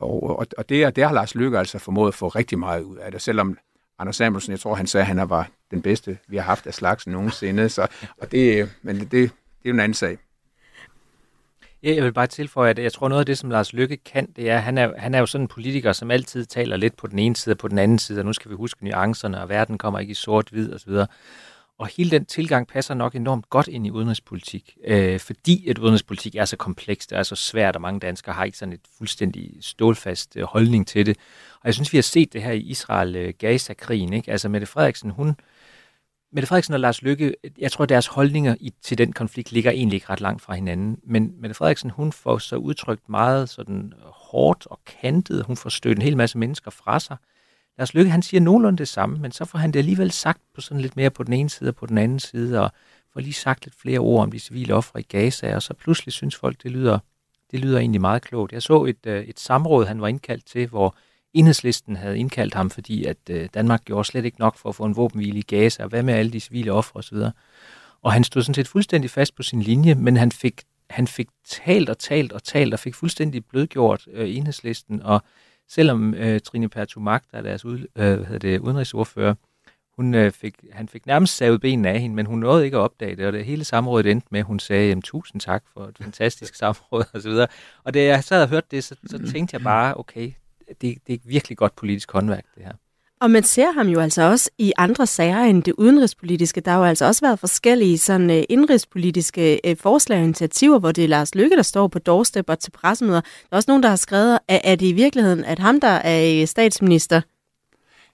[0.00, 2.96] Og, og, og det, det har Lars Lykke altså formået at få rigtig meget ud
[2.96, 3.58] af det, selvom
[3.98, 6.74] Anders Samuelsen, jeg tror, han sagde, at han var den bedste, vi har haft af
[6.74, 7.68] slags nogensinde.
[7.68, 7.86] Så,
[8.20, 9.28] og det, men det, det er
[9.64, 10.18] jo en anden sag.
[11.82, 14.32] Ja, jeg vil bare tilføje, at jeg tror noget af det, som Lars Lykke kan,
[14.36, 16.96] det er, at han er, han er jo sådan en politiker, som altid taler lidt
[16.96, 19.40] på den ene side og på den anden side, og nu skal vi huske nuancerne,
[19.40, 20.92] og verden kommer ikke i sort-hvid osv.
[21.80, 26.34] Og hele den tilgang passer nok enormt godt ind i udenrigspolitik, øh, fordi et udenrigspolitik
[26.34, 29.56] er så komplekst, det er så svært, og mange danskere har ikke sådan et fuldstændig
[29.60, 31.16] stålfast øh, holdning til det.
[31.54, 34.12] Og jeg synes, vi har set det her i Israel-Gaza-krigen.
[34.12, 34.32] Øh, ikke?
[34.32, 35.36] Altså Mette Frederiksen, hun,
[36.32, 39.96] Mette Frederiksen og Lars Lykke, jeg tror, deres holdninger i, til den konflikt ligger egentlig
[39.96, 40.98] ikke ret langt fra hinanden.
[41.02, 45.44] Men Mette Frederiksen, hun får så udtrykt meget sådan hårdt og kantet.
[45.44, 47.16] Hun får stødt en hel masse mennesker fra sig.
[47.78, 50.60] Lars Lykke, han siger nogenlunde det samme, men så får han det alligevel sagt på
[50.60, 52.70] sådan lidt mere på den ene side og på den anden side, og
[53.12, 56.12] får lige sagt lidt flere ord om de civile ofre i Gaza, og så pludselig
[56.12, 56.98] synes folk, det lyder,
[57.50, 58.52] det lyder egentlig meget klogt.
[58.52, 60.96] Jeg så et, øh, et samråd, han var indkaldt til, hvor
[61.34, 64.84] enhedslisten havde indkaldt ham, fordi at øh, Danmark gjorde slet ikke nok for at få
[64.84, 67.16] en våbenhvile i Gaza, og hvad med alle de civile ofre osv.
[68.02, 71.28] Og han stod sådan set fuldstændig fast på sin linje, men han fik, han fik
[71.46, 75.22] talt og talt og talt, og fik fuldstændig blødgjort øh, enhedslisten, og
[75.70, 79.34] selvom øh, Trine Pertumak, der er deres ud, øh, hvad det, udenrigsordfører,
[79.96, 82.80] hun, øh, fik, han fik nærmest savet benene af hende, men hun nåede ikke at
[82.80, 85.84] opdage det, og det hele samrådet endte med, at hun sagde, jamen, tusind tak for
[85.84, 87.46] et fantastisk samråd, og så videre.
[87.84, 90.32] Og da jeg sad og hørte det, så, så tænkte jeg bare, okay,
[90.80, 92.72] det, det er virkelig godt politisk håndværk, det her.
[93.20, 96.60] Og man ser ham jo altså også i andre sager end det udenrigspolitiske.
[96.60, 100.92] Der har jo altså også været forskellige sådan øh, indrigspolitiske øh, forslag og initiativer, hvor
[100.92, 103.20] det er Lars Lykke, der står på doorstep og til pressemøder.
[103.20, 105.88] Der er også nogen, der har skrevet, at, er det i virkeligheden, at ham, der
[105.88, 107.20] er øh, statsminister,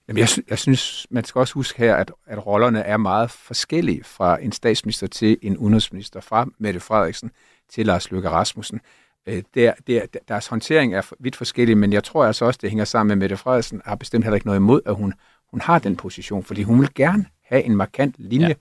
[0.09, 4.05] Jamen, jeg, jeg synes, man skal også huske her, at, at rollerne er meget forskellige
[4.05, 7.31] fra en statsminister til en udenrigsminister, fra Mette Frederiksen
[7.71, 8.81] til Lars Løkke Rasmussen.
[9.27, 12.85] Øh, der, der, deres håndtering er vidt forskellig, men jeg tror altså også, det hænger
[12.85, 15.15] sammen med Mette Frederiksen, har bestemt heller ikke noget imod, at hun,
[15.51, 18.49] hun har den position, fordi hun vil gerne have en markant linje.
[18.49, 18.55] Ja.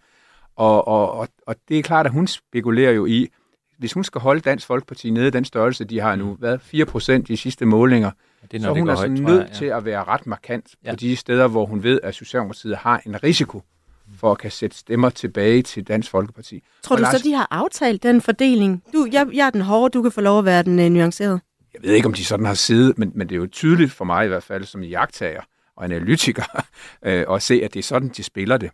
[0.56, 3.28] Og, og, og, og det er klart, at hun spekulerer jo i,
[3.78, 7.30] hvis hun skal holde Dansk Folkeparti nede den størrelse, de har nu, hvad, 4 procent
[7.30, 8.12] i sidste målinger,
[8.52, 9.54] det er, så hun er altså højt, nødt jeg, ja.
[9.54, 10.90] til at være ret markant ja.
[10.90, 13.62] på de steder, hvor hun ved, at Socialdemokratiet har en risiko
[14.20, 16.64] for at kan sætte stemmer tilbage til Dansk Folkeparti.
[16.84, 18.84] Tror Og du Lars- så, de har aftalt den fordeling?
[18.94, 21.40] Du, jeg, jeg er den hårde, du kan få lov at være den øh, nuancerede.
[21.74, 24.06] Jeg ved ikke, om de sådan har siddet, men, men det er jo tydeligt for
[24.06, 25.42] mig i hvert fald som jagttager
[25.76, 26.44] og analytiker
[27.06, 28.70] øh, at se, at det er sådan, de spiller det.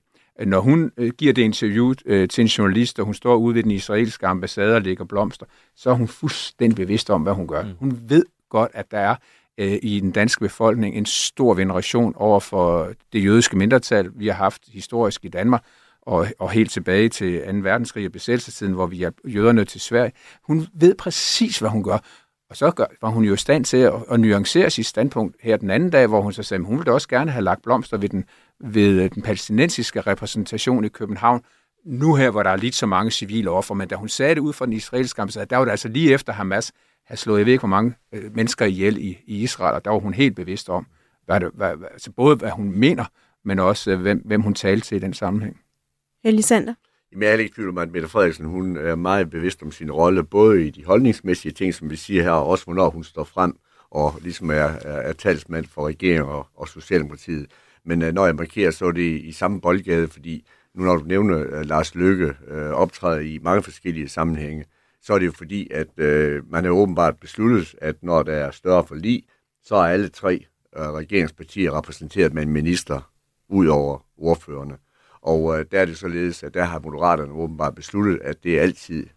[0.45, 3.63] Når hun øh, giver det interview øh, til en journalist, og hun står ude ved
[3.63, 7.63] den israelske ambassade og lægger blomster, så er hun fuldstændig bevidst om, hvad hun gør.
[7.63, 7.69] Mm.
[7.79, 9.15] Hun ved godt, at der er
[9.61, 14.33] øh, i den danske befolkning en stor veneration over for det jødiske mindretal, vi har
[14.33, 15.65] haft historisk i Danmark,
[16.01, 17.57] og, og helt tilbage til 2.
[17.57, 20.11] verdenskrig og besættelsestiden, hvor vi hjalp jøderne til Sverige.
[20.43, 21.97] Hun ved præcis, hvad hun gør.
[22.49, 25.57] Og så gør, var hun jo i stand til at, at nuancere sit standpunkt her
[25.57, 27.97] den anden dag, hvor hun så sagde, at hun ville også gerne have lagt blomster
[27.97, 28.25] ved den,
[28.59, 31.41] ved øh, den palæstinensiske repræsentation i København.
[31.85, 34.41] Nu her, hvor der er lidt så mange civile offer, men da hun sagde det
[34.41, 36.71] ud fra den israelske ambassade, der var det altså lige efter Hamas
[37.11, 39.91] havde slået, jeg ved ikke hvor mange øh, mennesker ihjel i, i Israel, og der
[39.91, 40.87] var hun helt bevidst om,
[41.25, 43.05] hvad det, hvad, hvad, altså både hvad hun mener,
[43.45, 45.59] men også øh, hvem, hvem hun talte til i den sammenhæng.
[46.23, 46.73] Helge Sander.
[47.11, 49.71] Jamen, jeg er ikke i tvivl om, at Mette Frederiksen hun er meget bevidst om
[49.71, 53.03] sin rolle, både i de holdningsmæssige ting, som vi siger her, og også hvornår hun
[53.03, 53.55] står frem
[53.91, 57.51] og ligesom er, er, er talsmand for regeringen og, og Socialdemokratiet.
[57.85, 60.95] Men uh, når jeg markerer, så er det i, i samme boldgade, fordi nu når
[60.95, 64.65] du nævner uh, Lars Løkke uh, optræder i mange forskellige sammenhænge,
[65.01, 68.51] så er det jo fordi, at uh, man har åbenbart besluttet, at når der er
[68.51, 69.23] større forlig,
[69.63, 70.45] så er alle tre
[70.77, 73.11] uh, regeringspartier repræsenteret med en minister
[73.49, 74.77] ud over ordførerne.
[75.21, 78.61] Og øh, der er det således, at der har Moderaterne åbenbart besluttet, at det er
[78.61, 79.07] altid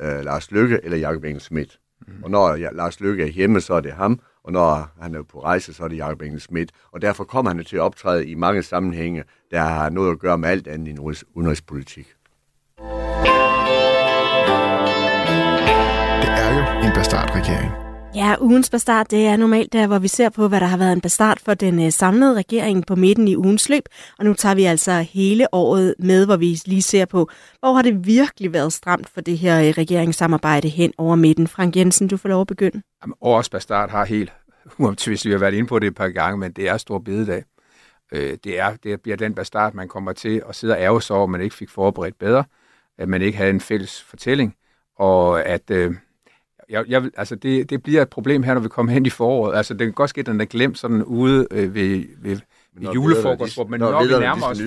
[0.00, 1.80] øh, Lars Lykke eller Jakob Engel Schmidt.
[2.06, 2.22] Mm.
[2.22, 5.22] Og når ja, Lars Lykke er hjemme, så er det ham, og når han er
[5.22, 6.72] på rejse, så er det Jakob Engel Schmidt.
[6.92, 10.38] Og derfor kommer han til at optræde i mange sammenhænge, der har noget at gøre
[10.38, 12.14] med alt andet end udenrigs- udenrigspolitik.
[17.44, 17.72] Bastardregering.
[18.14, 20.92] Ja, ugens bastard, det er normalt der, hvor vi ser på, hvad der har været
[20.92, 23.84] en bastard for den øh, samlede regering på midten i ugens løb.
[24.18, 27.28] Og nu tager vi altså hele året med, hvor vi lige ser på,
[27.60, 31.48] hvor har det virkelig været stramt for det her øh, regeringssamarbejde hen over midten.
[31.48, 32.82] Frank Jensen, du får lov at begynde.
[33.02, 34.32] Jamen, årets bastard har helt
[34.78, 37.44] uomtvisteligt, vi har været inde på det et par gange, men det er stor bededag.
[38.12, 41.16] Øh, det, er, det bliver den bastard, man kommer til at sidde og ærge sig
[41.16, 42.44] over, at man ikke fik forberedt bedre,
[42.98, 44.54] at man ikke havde en fælles fortælling,
[44.98, 45.94] og at øh,
[46.70, 49.10] jeg, jeg, vil- altså det, det bliver et problem her, når vi kommer hen i
[49.10, 49.56] foråret.
[49.56, 52.38] Altså, det kan godt ske, at den er glemt sådan ude øh, ved, ved,
[52.74, 54.58] ved julefrokost, hvor man når, når vi nærmer os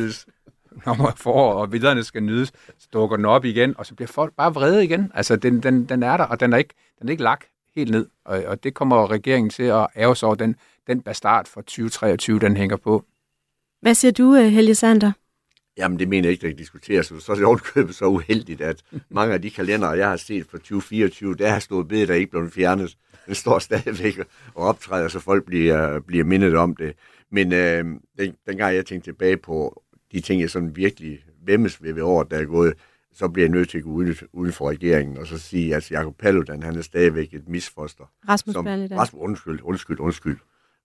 [0.86, 4.34] når foråret, og billederne skal nydes, så dukker den op igen, og så bliver folk
[4.38, 5.12] bare vrede igen.
[5.14, 7.44] Altså, den, den, den er der, og den er ikke, den er ikke lagt
[7.76, 8.08] helt ned.
[8.26, 10.36] Og, og det kommer regeringen til at ære sig over.
[10.36, 10.56] Den,
[10.88, 13.06] den bastard for 2023, den hænger på.
[13.82, 15.12] Hvad siger du, øh, Helge Sander?
[15.78, 17.14] Jamen, det mener jeg ikke, der kan diskuteres.
[17.20, 20.58] Så er det ovenkøbet så uheldigt, at mange af de kalendere, jeg har set for
[20.58, 22.98] 2024, der har stået bedet, der ikke blevet fjernet.
[23.26, 24.20] Den står stadigvæk
[24.56, 26.94] og optræder, så folk bliver, bliver mindet om det.
[27.32, 27.86] Men øh,
[28.20, 32.32] den, dengang jeg tænkte tilbage på de ting, jeg sådan virkelig vemmes ved ved året,
[32.32, 32.74] der er gået,
[33.14, 35.92] så bliver jeg nødt til at gå uden, uden for regeringen og så sige, at
[35.92, 38.04] Jacob Paludan, han er stadigvæk et misfoster.
[38.30, 38.98] Rasmus som, Paludan.
[38.98, 40.38] Rasmus, undskyld, undskyld, undskyld.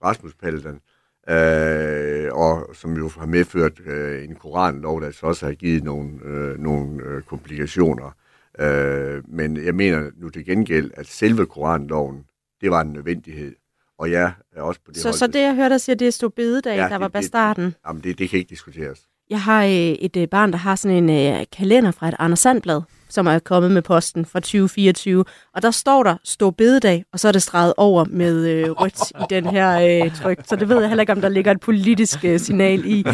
[0.05, 0.81] Rasmus Paludan,
[1.29, 6.11] øh, og som jo har medført øh, en koranlov, der så også har givet nogle,
[6.25, 8.15] øh, nogle øh, komplikationer.
[8.59, 12.25] Øh, men jeg mener nu til gengæld, at selve koranloven,
[12.61, 13.55] det var en nødvendighed.
[13.99, 16.07] Og jeg er også på det Så, hold, så det, jeg hørte dig sige, det
[16.07, 17.75] er stod bededag, Ja, der var det- det- bastarden.
[17.87, 19.01] Jamen, det, det kan ikke diskuteres.
[19.31, 22.39] Jeg har øh, et øh, barn, der har sådan en øh, kalender fra et Anders
[22.39, 22.81] Sandblad,
[23.13, 25.25] som er kommet med posten fra 2024.
[25.55, 29.11] Og der står der Stor Bededag, og så er det streget over med øh, rødt
[29.11, 30.39] i den her øh, tryk.
[30.45, 33.05] Så det ved jeg heller ikke, om der ligger et politisk øh, signal i.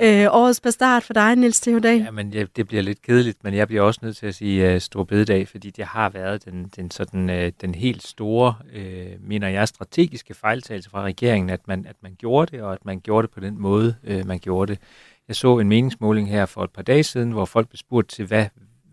[0.00, 1.98] Øh, årets bastard for dig, Niels Theodag.
[1.98, 4.72] Ja, men jeg, det bliver lidt kedeligt, men jeg bliver også nødt til at sige
[4.72, 9.06] øh, stor bededag, fordi det har været den, den, sådan, øh, den helt store, øh,
[9.20, 13.00] mener jeg, strategiske fejltagelse fra regeringen, at man, at man gjorde det, og at man
[13.00, 14.80] gjorde det på den måde, øh, man gjorde det.
[15.28, 18.26] Jeg så en meningsmåling her for et par dage siden, hvor folk blev spurgt til,
[18.26, 18.46] hvad,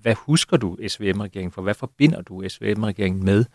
[0.06, 1.62] hvad husker du SVM-regeringen for?
[1.62, 3.46] Hvad forbinder du SVM-regeringen med?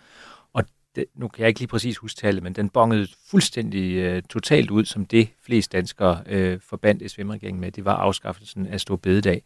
[0.52, 0.64] Og
[0.96, 4.70] det, nu kan jeg ikke lige præcis huske tallet, men den bongede fuldstændig øh, totalt
[4.70, 7.72] ud, som det flest danskere øh, forbandt SVM-regeringen med.
[7.72, 9.42] Det var afskaffelsen af Stor Bededag.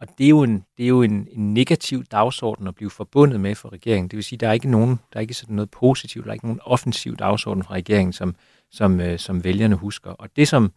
[0.00, 3.40] Og det er jo, en, det er jo en, en negativ dagsorden at blive forbundet
[3.40, 4.08] med for regeringen.
[4.08, 6.34] Det vil sige, der er ikke nogen, der er ikke sådan noget positivt, der er
[6.34, 8.34] ikke nogen offensiv dagsorden fra regeringen, som,
[8.70, 10.10] som, øh, som vælgerne husker.
[10.10, 10.72] Og det som,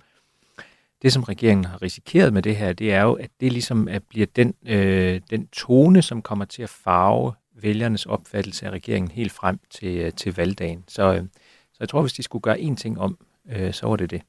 [1.05, 4.03] det, som regeringen har risikeret med det her, det er jo, at det ligesom at
[4.03, 9.31] bliver den, øh, den tone, som kommer til at farve vælgernes opfattelse af regeringen helt
[9.31, 10.83] frem til, øh, til valgdagen.
[10.87, 11.23] Så, øh,
[11.71, 13.17] så jeg tror, hvis de skulle gøre én ting om,
[13.55, 14.21] øh, så var det det.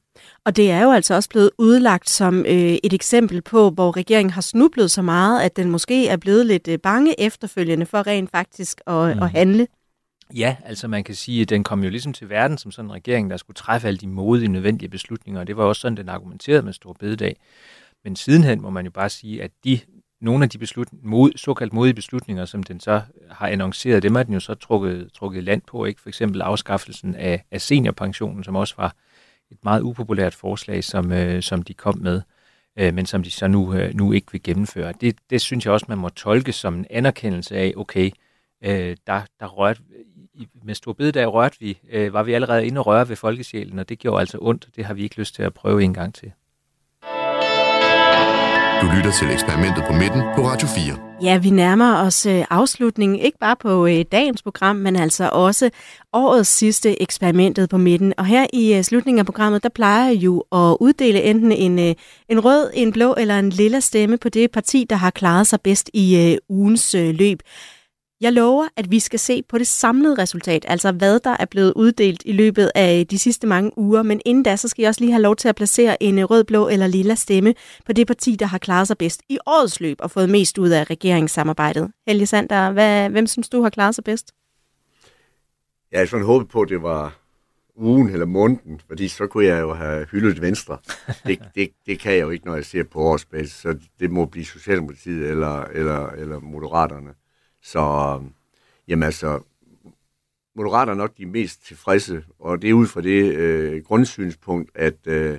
[0.44, 4.30] Og det er jo altså også blevet udlagt som øh, et eksempel på, hvor regeringen
[4.30, 8.30] har snublet så meget, at den måske er blevet lidt øh, bange efterfølgende for rent
[8.30, 9.22] faktisk at, mm.
[9.22, 9.66] at handle.
[10.34, 12.94] Ja, altså man kan sige, at den kom jo ligesom til verden som sådan en
[12.94, 16.08] regering, der skulle træffe alle de modige, nødvendige beslutninger, og det var også sådan, den
[16.08, 17.36] argumenterede med Stor Bededag.
[18.04, 19.80] Men sidenhen må man jo bare sige, at de
[20.20, 24.22] nogle af de beslut, mod, såkaldt modige beslutninger, som den så har annonceret, dem har
[24.22, 26.00] den jo så trukket, trukket land på, ikke?
[26.00, 28.94] For eksempel afskaffelsen af, af seniorpensionen, som også var
[29.50, 32.22] et meget upopulært forslag, som, øh, som de kom med,
[32.78, 34.92] øh, men som de så nu, øh, nu ikke vil gennemføre.
[35.00, 38.10] Det, det synes jeg også, man må tolke som en anerkendelse af, okay,
[38.64, 39.80] øh, der, der rørte,
[40.64, 43.88] med stor bededag rørte vi, øh, var vi allerede inde og røre ved folkesjælen, og
[43.88, 44.68] det gjorde altså ondt.
[44.76, 46.32] Det har vi ikke lyst til at prøve en gang til.
[48.82, 51.06] Du lytter til eksperimentet på midten på Radio 4.
[51.22, 55.70] Ja, vi nærmer os øh, afslutningen, ikke bare på øh, dagens program, men altså også
[56.12, 58.14] årets sidste eksperimentet på midten.
[58.18, 61.78] Og her i øh, slutningen af programmet, der plejer jeg jo at uddele enten en,
[62.28, 65.60] en rød, en blå eller en lilla stemme på det parti, der har klaret sig
[65.60, 67.40] bedst i ugens løb.
[68.20, 71.72] Jeg lover, at vi skal se på det samlede resultat, altså hvad der er blevet
[71.76, 74.02] uddelt i løbet af øh, de sidste mange uger.
[74.02, 76.24] Men inden da, så skal jeg også lige have lov til at placere en øh,
[76.24, 77.54] rød, blå eller lilla stemme
[77.86, 80.70] på det parti, der har klaret sig bedst i årets løb og fået mest ud
[80.70, 81.92] af regeringssamarbejdet.
[82.06, 84.32] Helge Sander, hvad, hvem synes du har klaret sig bedst?
[85.92, 87.18] Jeg havde sådan håbet på, at det var
[87.76, 90.78] ugen eller måneden, fordi så kunne jeg jo have hyldet Venstre.
[91.26, 94.26] Det, det, det kan jeg jo ikke, når jeg ser på årsbasis, så det må
[94.26, 97.10] blive Socialdemokratiet eller, eller, eller Moderaterne.
[97.66, 98.20] Så
[98.88, 99.40] jamen altså,
[100.56, 105.06] Moderater er nok de mest tilfredse, og det er ud fra det øh, grundsynspunkt, at
[105.06, 105.38] øh,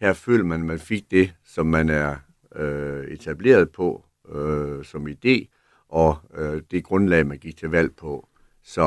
[0.00, 2.16] her føler man, at man fik det, som man er
[2.54, 5.46] øh, etableret på øh, som idé,
[5.88, 8.28] og øh, det grundlag, man gik til valg på.
[8.62, 8.84] Så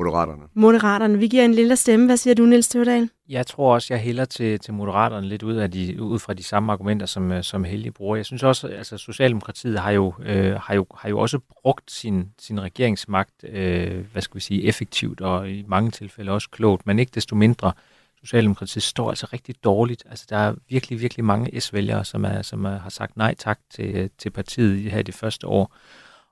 [0.00, 0.42] Moderaterne.
[0.54, 1.18] Moderaterne.
[1.18, 2.06] Vi giver en lille stemme.
[2.06, 3.08] Hvad siger du, Niels Tøvdal?
[3.28, 6.42] Jeg tror også, jeg hælder til, til Moderaterne lidt ud, af de, ud fra de
[6.42, 8.16] samme argumenter, som, øh, som Helge bruger.
[8.16, 11.90] Jeg synes også, at altså, Socialdemokratiet har jo, øh, har, jo, har jo også brugt
[11.92, 16.86] sin, sin regeringsmagt, øh, hvad skal vi sige, effektivt og i mange tilfælde også klogt,
[16.86, 17.72] men ikke desto mindre.
[18.20, 20.04] Socialdemokratiet står altså rigtig dårligt.
[20.10, 23.58] Altså, der er virkelig, virkelig mange S-vælgere, som, er, som er, har sagt nej tak
[23.70, 25.74] til, til partiet her i det første år.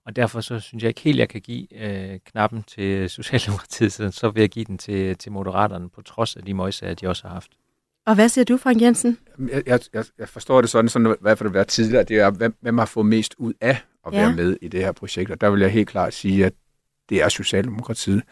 [0.08, 4.10] Og derfor så synes jeg ikke helt, jeg kan give øh, knappen til Socialdemokratiet, så,
[4.10, 7.22] så vil jeg give den til, til Moderaterne, på trods af de møjsager, de også
[7.26, 7.50] har haft.
[8.06, 9.18] Og hvad siger du, Frank Jensen?
[9.66, 12.30] Jeg, jeg, jeg forstår det sådan, sådan i hvert fald det været tidligere, det er,
[12.30, 14.18] hvem, hvem har fået mest ud af at ja.
[14.18, 15.30] være med i det her projekt.
[15.30, 16.52] Og der vil jeg helt klart sige, at
[17.08, 18.22] det er Socialdemokratiet.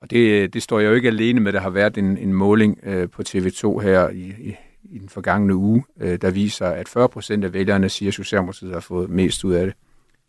[0.00, 1.52] Og det, det står jeg jo ikke alene med.
[1.52, 4.54] Der har været en, en måling øh, på TV2 her i, i,
[4.84, 8.72] i den forgangne uge, øh, der viser, at 40 procent af vælgerne siger, at Socialdemokratiet
[8.72, 9.74] har fået mest ud af det.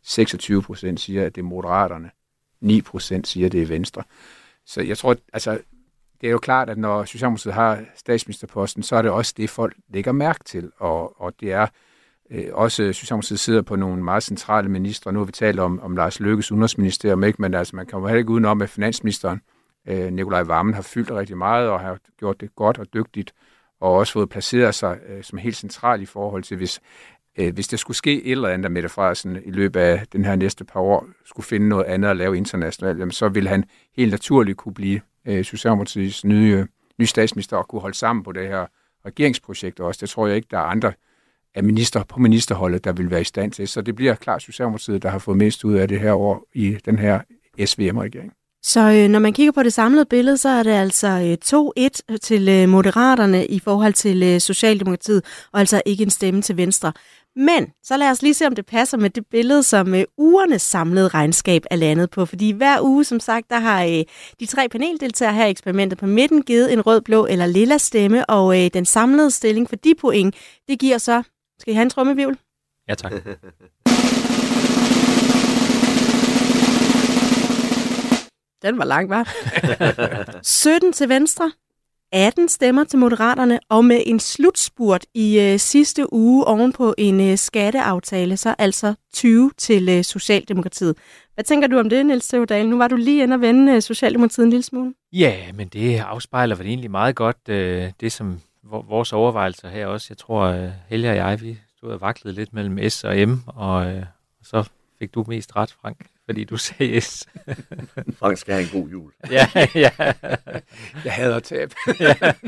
[0.04, 2.12] 26 procent siger, at det er moderaterne.
[2.62, 4.04] 9 procent siger, at det er venstre.
[4.66, 5.60] Så jeg tror, altså,
[6.22, 9.76] det er jo klart, at når Socialdemokratiet har statsministerposten, så er det også det, folk
[9.90, 10.72] lægger mærke til.
[10.78, 11.68] Og, og det er
[12.32, 15.14] øh, også, Socialdemokratiet sidder på nogle meget centrale ministre.
[15.14, 17.42] Nu har vi talt om, om Lars Løkkes udenrigsministerium, ikke?
[17.42, 19.42] men altså, man kan jo heller ikke udenom, at finansministeren,
[19.88, 23.34] øh, Nikolaj Vammen, har fyldt rigtig meget og har gjort det godt og dygtigt
[23.80, 26.80] og også fået placeret sig øh, som helt central i forhold til, hvis
[27.40, 30.26] øh, hvis der skulle ske et eller andet, der Mette Frederiksen i løbet af den
[30.26, 33.64] her næste par år skulle finde noget andet at lave internationalt, jamen, så ville han
[33.98, 36.68] helt naturligt kunne blive øh, Socialdemokratiets nye,
[37.00, 38.66] nye statsminister og kunne holde sammen på det her
[39.06, 40.00] regeringsprojekt også.
[40.02, 40.94] Det tror jeg ikke, der er andre
[41.56, 43.68] af minister på ministerholdet, der vil være i stand til.
[43.68, 46.78] Så det bliver klart Socialdemokratiet, der har fået mest ud af det her år i
[46.86, 47.20] den her
[47.66, 48.34] SVM-regering.
[48.62, 52.18] Så øh, når man kigger på det samlede billede, så er det altså øh, 2-1
[52.18, 56.94] til øh, Moderaterne i forhold til øh, Socialdemokratiet, og altså ikke en stemme til Venstre.
[57.40, 60.62] Men så lad os lige se, om det passer med det billede, som øh, ugernes
[60.62, 62.26] samlede regnskab er landet på.
[62.26, 64.04] Fordi hver uge, som sagt, der har øh,
[64.40, 68.30] de tre paneldeltagere her i eksperimentet på midten givet en rød, blå eller lilla stemme,
[68.30, 70.36] og øh, den samlede stilling for de point,
[70.68, 71.24] det giver så...
[71.60, 72.38] Skal I have en trummevivl?
[72.90, 73.12] Ja, tak.
[78.62, 79.34] Den var lang, var.
[80.44, 81.52] 17 til venstre,
[82.12, 87.38] 18 stemmer til Moderaterne, og med en slutspurt i øh, sidste uge ovenpå en øh,
[87.38, 90.98] skatteaftale, så altså 20 til øh, Socialdemokratiet.
[91.34, 92.70] Hvad tænker du om det, Niels Severdal?
[92.70, 94.94] Nu var du lige inde og vende øh, Socialdemokratiet en lille smule.
[95.14, 100.08] Ja, men det afspejler vel egentlig meget godt øh, det, som vores overvejelser her også.
[100.10, 103.40] Jeg tror, øh, Helge og jeg, vi stod og vaklede lidt mellem S og M,
[103.48, 104.04] og, øh,
[104.40, 105.98] og så fik du mest ret, Frank
[106.30, 107.28] fordi du sagde S.
[108.20, 109.12] Frank skal have en god jul.
[109.32, 109.92] ja, ja.
[111.06, 111.74] Jeg hader tab.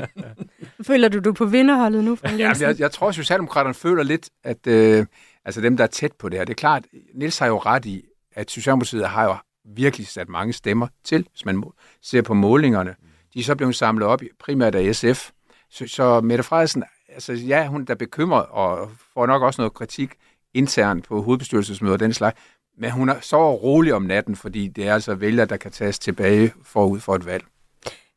[0.87, 4.29] Føler du, du på vinderholdet nu, Frank ja, jeg, jeg tror, at Socialdemokraterne føler lidt,
[4.43, 5.05] at øh,
[5.45, 7.85] altså dem, der er tæt på det her, det er klart, Nils har jo ret
[7.85, 8.05] i,
[8.35, 9.35] at Socialdemokratiet har jo
[9.75, 11.63] virkelig sat mange stemmer til, hvis man
[12.01, 12.95] ser på målingerne.
[13.33, 15.29] De er så blevet samlet op primært af SF.
[15.69, 20.11] Så, så Mette Frederiksen, altså ja, hun er bekymret og får nok også noget kritik
[20.53, 22.41] internt på hovedbestyrelsesmøder og den slags,
[22.77, 25.99] men hun er så rolig om natten, fordi det er altså vælger, der kan tages
[25.99, 27.43] tilbage forud for et valg.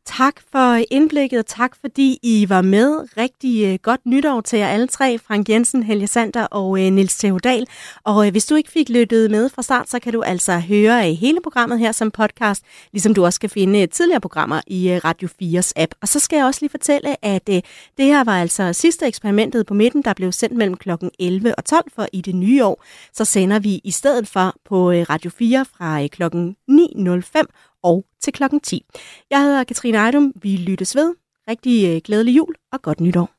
[0.06, 3.16] Tak for indblikket, og tak fordi I var med.
[3.16, 7.16] Rigtig øh, godt nytår til jer alle tre, Frank Jensen, Helge Sander og øh, Nils
[7.16, 7.66] Theodal.
[8.04, 11.14] Og øh, hvis du ikke fik lyttet med fra start, så kan du altså høre
[11.14, 15.72] hele programmet her som podcast, ligesom du også kan finde tidligere programmer i Radio 4's
[15.76, 15.94] app.
[16.00, 17.64] Og så skal jeg også lige fortælle, at det
[17.98, 20.90] her var altså sidste eksperimentet på midten, der blev sendt mellem kl.
[21.18, 24.90] 11 og 12, for i det nye år, så sender vi i stedet for på
[24.90, 26.22] Radio 4 fra kl.
[26.22, 28.82] 9.05 og til klokken 10.
[29.30, 30.32] Jeg hedder Katrine Ejdum.
[30.42, 31.14] Vi lyttes ved.
[31.48, 33.30] Rigtig øh, glædelig jul og godt nytår.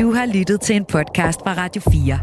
[0.00, 2.18] Du har lyttet til en podcast fra Radio 4.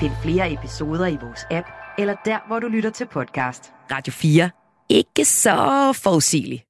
[0.00, 1.66] Find flere episoder i vores app,
[1.98, 3.72] eller der, hvor du lytter til podcast.
[3.90, 4.50] Radio 4.
[4.88, 6.67] Ikke så forudsigeligt.